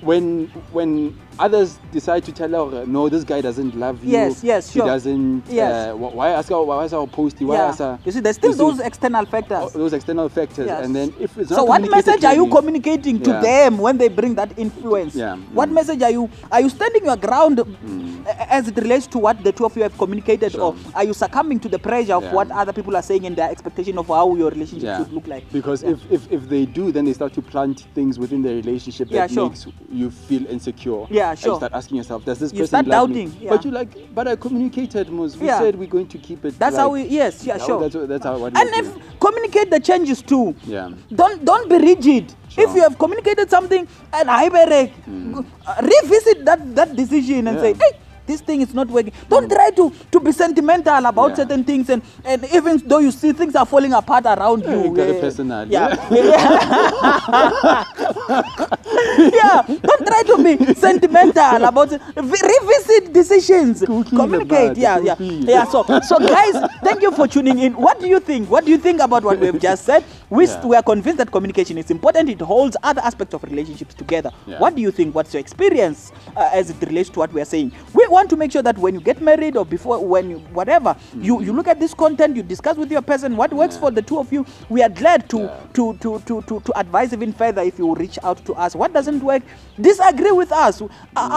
when 0.00 0.46
when 0.72 1.16
others 1.38 1.78
decide 1.92 2.24
to 2.24 2.32
tell 2.32 2.70
her 2.70 2.86
no 2.86 3.08
this 3.08 3.24
guy 3.24 3.40
doesn't 3.40 3.74
love 3.74 4.02
you 4.04 4.12
Yes, 4.12 4.42
yes, 4.42 4.70
he 4.72 4.78
sure. 4.80 4.86
doesn't 4.86 5.44
Yes. 5.48 5.92
uh, 5.92 5.96
why 5.96 6.30
ask 6.30 6.48
her 6.48 6.62
why 6.62 6.84
is 6.84 6.92
our 6.92 7.06
posty 7.06 7.44
why 7.44 7.56
yeah. 7.56 7.66
ask 7.68 7.78
her 7.78 7.98
You 8.04 8.12
see, 8.12 8.20
there's 8.20 8.36
still 8.36 8.54
those 8.54 8.80
external 8.80 9.26
factors. 9.26 9.72
those 9.72 9.92
external 9.92 10.28
factors 10.28 10.66
Yes. 10.66 10.84
and 10.84 10.94
then 10.96 11.12
if 11.20 11.36
it's 11.36 11.50
not 11.50 11.56
so 11.58 11.64
what 11.64 11.82
message 11.90 12.24
are 12.24 12.34
you 12.34 12.48
communicating 12.48 13.20
to 13.22 13.30
Yeah. 13.30 13.40
them 13.40 13.78
when 13.78 13.98
they 13.98 14.08
bring 14.08 14.34
that 14.36 14.58
influence 14.58 15.14
Yeah, 15.14 15.36
what 15.52 15.68
mm. 15.68 15.72
message 15.74 16.02
are 16.02 16.10
you 16.10 16.28
are 16.50 16.60
you 16.60 16.68
standing 16.68 17.04
your 17.04 17.16
ground 17.16 17.58
a- 17.60 18.52
as 18.52 18.68
it 18.68 18.76
relates 18.76 19.06
to 19.08 19.18
what 19.18 19.42
the 19.44 19.52
two 19.52 19.64
of 19.66 19.76
you 19.76 19.82
have 19.82 19.96
communicated 19.98 20.54
or 20.56 20.74
Sure. 20.74 20.92
are 20.94 21.04
you 21.04 21.12
succumbing 21.12 21.60
to 21.60 21.68
the 21.68 21.78
pressure 21.78 22.14
of 22.14 22.22
Yeah. 22.24 22.34
what 22.34 22.50
other 22.50 22.72
people 22.72 22.96
are 22.96 23.02
saying 23.02 23.26
and 23.26 23.36
their 23.36 23.50
expectation 23.50 23.98
of 23.98 24.06
how 24.08 24.34
your 24.34 24.50
relationship 24.50 24.96
should 24.98 25.12
look 25.12 25.26
like 25.26 25.44
Because 25.52 25.82
Yeah. 25.82 25.90
if, 25.90 26.10
if, 26.10 26.32
if 26.32 26.48
they 26.48 26.64
do, 26.66 26.92
then 26.92 27.04
they 27.04 27.12
start 27.12 27.32
to 27.34 27.42
plant 27.42 27.84
things 27.94 28.18
within 28.18 28.42
the 28.42 28.54
relationship 28.54 29.08
Yeah, 29.10 29.22
that 29.26 29.30
sure. 29.32 29.48
makes 29.48 29.66
you 29.92 30.10
feel 30.10 30.46
insecure. 30.46 31.06
Yeah, 31.10 31.25
And 31.30 31.38
sure. 31.38 31.52
you 31.52 31.56
start 31.56 31.72
asking 31.74 31.96
yourself, 31.98 32.24
does 32.24 32.38
this 32.38 32.52
You 32.52 32.60
person 32.60 32.68
start 32.68 32.86
love 32.86 33.10
me? 33.10 33.30
yeah. 33.40 33.50
But 33.50 33.64
you 33.64 33.70
like, 33.70 34.14
but 34.14 34.28
I 34.28 34.36
communicated, 34.36 35.10
Mus. 35.10 35.36
We 35.36 35.46
Yeah. 35.46 35.58
said 35.58 35.76
we're 35.76 35.86
going 35.88 36.08
to 36.08 36.18
keep 36.18 36.44
it. 36.44 36.58
that's 36.58 36.74
like, 36.76 36.80
how 36.82 36.88
we 36.90 37.04
yes 37.06 37.44
yeah 37.44 37.56
Yeah, 37.56 37.64
sure 37.66 37.80
That's, 37.88 38.08
that's 38.08 38.24
how. 38.24 38.38
What 38.38 38.56
and 38.56 38.68
if 38.80 38.94
do. 38.94 39.00
communicate 39.20 39.70
the 39.70 39.80
changes 39.80 40.22
too 40.22 40.54
Yeah. 40.66 40.90
don't 41.14 41.44
don't 41.44 41.68
be 41.68 41.78
rigid 41.78 42.34
Sure. 42.48 42.64
if 42.64 42.74
you 42.74 42.82
have 42.82 42.98
communicated 42.98 43.50
something 43.50 43.86
and 44.12 44.30
I 44.30 44.46
uh, 44.46 45.74
revisit 45.82 46.44
that 46.44 46.74
that 46.74 46.96
decision 46.96 47.48
and 47.48 47.58
say 47.60 47.74
hey 47.74 48.05
this 48.26 48.40
thing 48.40 48.60
is 48.60 48.74
not 48.74 48.88
working. 48.88 49.12
Don't 49.28 49.48
try 49.48 49.70
to 49.70 49.92
to 50.12 50.20
be 50.20 50.32
sentimental 50.32 51.06
about 51.06 51.30
Yeah. 51.30 51.36
certain 51.36 51.64
things 51.64 51.88
and 51.90 52.02
and 52.24 52.44
even 52.52 52.78
though 52.86 52.98
you 52.98 53.10
see 53.10 53.32
things 53.32 53.54
are 53.56 53.66
falling 53.66 53.92
apart 53.92 54.24
around 54.26 54.62
Yeah, 54.64 54.74
you 54.74 54.84
you 54.84 54.94
got 54.96 55.08
a 55.08 55.16
eh, 55.16 55.20
personality. 55.20 55.72
yeah. 55.72 55.96
Yeah 59.32 59.62
don't 59.66 60.06
try 60.06 60.22
to 60.22 60.36
be 60.42 60.74
sentimental 60.74 61.64
about 61.64 61.92
it. 61.92 62.00
Revisit 62.16 63.12
decisions. 63.12 63.80
Cookie 63.80 63.94
in 63.94 64.04
the 64.04 64.16
communicate 64.16 64.76
yeah 64.76 64.98
yeah. 64.98 65.16
yeah 65.20 65.64
so 65.64 65.82
so 66.02 66.18
guys 66.18 66.54
thank 66.82 67.02
you 67.02 67.10
for 67.12 67.26
tuning 67.28 67.58
in. 67.58 67.72
What 67.74 68.00
do 68.00 68.08
you 68.08 68.20
think? 68.20 68.50
What 68.50 68.64
do 68.64 68.70
you 68.70 68.78
think 68.78 69.00
about 69.00 69.22
what 69.24 69.38
we've 69.38 69.60
just 69.60 69.84
said? 69.84 70.04
We, 70.30 70.46
Yeah. 70.46 70.66
we 70.66 70.76
are 70.76 70.82
convinced 70.82 71.18
that 71.18 71.30
communication 71.30 71.78
is 71.78 71.90
important. 71.90 72.28
It 72.28 72.40
holds 72.40 72.76
other 72.82 73.00
aspects 73.00 73.34
of 73.34 73.44
relationships 73.44 73.94
together. 73.94 74.30
What 74.58 74.74
do 74.74 74.82
you 74.82 74.90
think? 74.90 75.14
What's 75.14 75.32
your 75.34 75.40
experience 75.40 76.12
uh, 76.36 76.50
as 76.52 76.70
it 76.70 76.76
relates 76.82 77.10
to 77.10 77.18
what 77.20 77.32
we 77.32 77.40
are 77.40 77.44
saying? 77.44 77.72
We 77.94 78.06
want 78.16 78.30
to 78.30 78.36
make 78.42 78.52
sure 78.52 78.62
that 78.68 78.78
when 78.78 78.94
you 78.94 79.00
get 79.10 79.20
married 79.30 79.56
or 79.56 79.64
before 79.66 79.98
when 80.14 80.30
you 80.30 80.38
whatever 80.60 80.96
you 81.28 81.40
you 81.42 81.52
look 81.58 81.68
at 81.68 81.78
this 81.84 81.94
content 81.94 82.36
you 82.36 82.42
discuss 82.54 82.76
with 82.76 82.90
your 82.96 83.02
person 83.12 83.36
what 83.36 83.52
works 83.62 83.76
Yeah. 83.76 83.80
for 83.82 83.90
the 83.92 84.02
two 84.02 84.18
of 84.18 84.32
you 84.32 84.46
we 84.70 84.82
are 84.82 84.88
glad 85.02 85.28
to, 85.30 85.40
Yeah. 85.40 85.60
to, 85.74 85.94
to, 86.04 86.18
to, 86.28 86.42
to, 86.48 86.60
to 86.60 86.78
advise 86.78 87.12
even 87.12 87.32
further 87.32 87.62
if 87.62 87.78
you 87.78 87.94
reach 87.94 88.18
out 88.22 88.44
to 88.46 88.54
us. 88.54 88.74
What 88.74 88.92
doesn't 88.92 89.22
work? 89.22 89.42
Disagree 89.80 90.32
with 90.32 90.52
us. 90.52 90.82
I, 90.82 90.86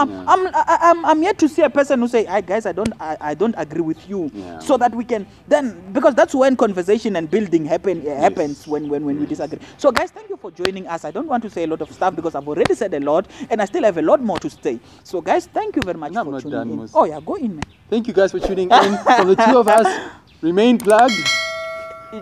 I'm, 0.01 0.09
Yeah. 0.09 0.25
I'm, 0.27 0.47
I, 0.47 0.77
I'm, 0.89 1.05
I'm 1.05 1.23
yet 1.23 1.37
to 1.39 1.49
see 1.49 1.61
a 1.63 1.69
person 1.69 1.99
who 1.99 2.07
say 2.07 2.25
hi 2.25 2.41
guys 2.41 2.65
i 2.65 2.71
don't 2.71 2.93
I, 2.99 3.17
I 3.31 3.33
don't 3.35 3.55
agree 3.57 3.81
with 3.81 4.01
you 4.09 4.31
so 4.61 4.77
that 4.77 4.93
we 4.95 5.03
can 5.05 5.27
then 5.47 5.91
because 5.93 6.15
that's 6.15 6.35
when 6.35 6.55
conversation 6.55 7.15
and 7.17 7.29
building 7.29 7.65
happen 7.65 8.05
uh, 8.07 8.15
happens 8.15 8.67
when 8.67 8.89
when, 8.89 9.05
when 9.05 9.19
we 9.19 9.25
disagree. 9.25 9.59
So 9.77 9.91
guys 9.91 10.11
thank 10.11 10.29
you 10.29 10.37
for 10.37 10.51
joining 10.51 10.87
us. 10.87 11.05
I 11.05 11.11
don't 11.11 11.27
want 11.27 11.43
to 11.43 11.49
say 11.49 11.63
a 11.63 11.67
lot 11.67 11.81
of 11.81 11.91
stuff 11.91 12.15
because 12.15 12.35
i've 12.35 12.47
already 12.47 12.75
said 12.75 12.93
a 12.93 12.99
lot 12.99 13.27
and 13.49 13.61
i 13.61 13.65
still 13.65 13.83
have 13.83 13.97
a 13.97 14.01
lot 14.01 14.21
more 14.21 14.39
to 14.39 14.49
say. 14.49 14.79
So 15.03 15.21
guys 15.21 15.47
thank 15.47 15.75
you 15.75 15.81
very 15.83 15.97
much 15.97 16.15
I'm 16.15 16.25
for 16.41 16.49
done, 16.49 16.68
in 16.69 16.77
Mus. 16.77 16.91
oh 16.93 17.05
yeah 17.05 17.19
go 17.19 17.35
in 17.35 17.55
man 17.55 17.63
Thank 17.89 18.05
you 18.07 18.13
guys 18.13 18.31
for 18.31 18.39
tuning 18.39 18.69
in. 18.69 18.97
From 18.99 19.27
the 19.29 19.35
two 19.35 19.57
of 19.57 19.67
us, 19.67 19.87
remain 20.41 20.77
plugged. 20.77 21.15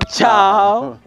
ciao 0.10 0.98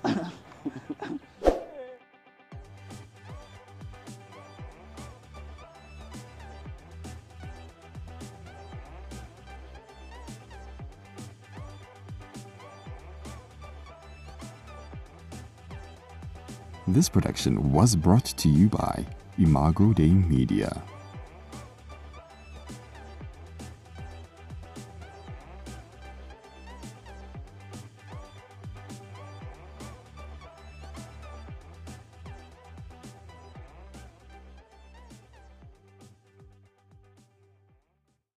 This 16.86 17.08
production 17.08 17.72
was 17.72 17.94
brought 17.94 18.24
to 18.24 18.48
you 18.48 18.68
by 18.68 19.06
Imago 19.38 19.92
Dei 19.92 20.08
Media. 20.10 20.82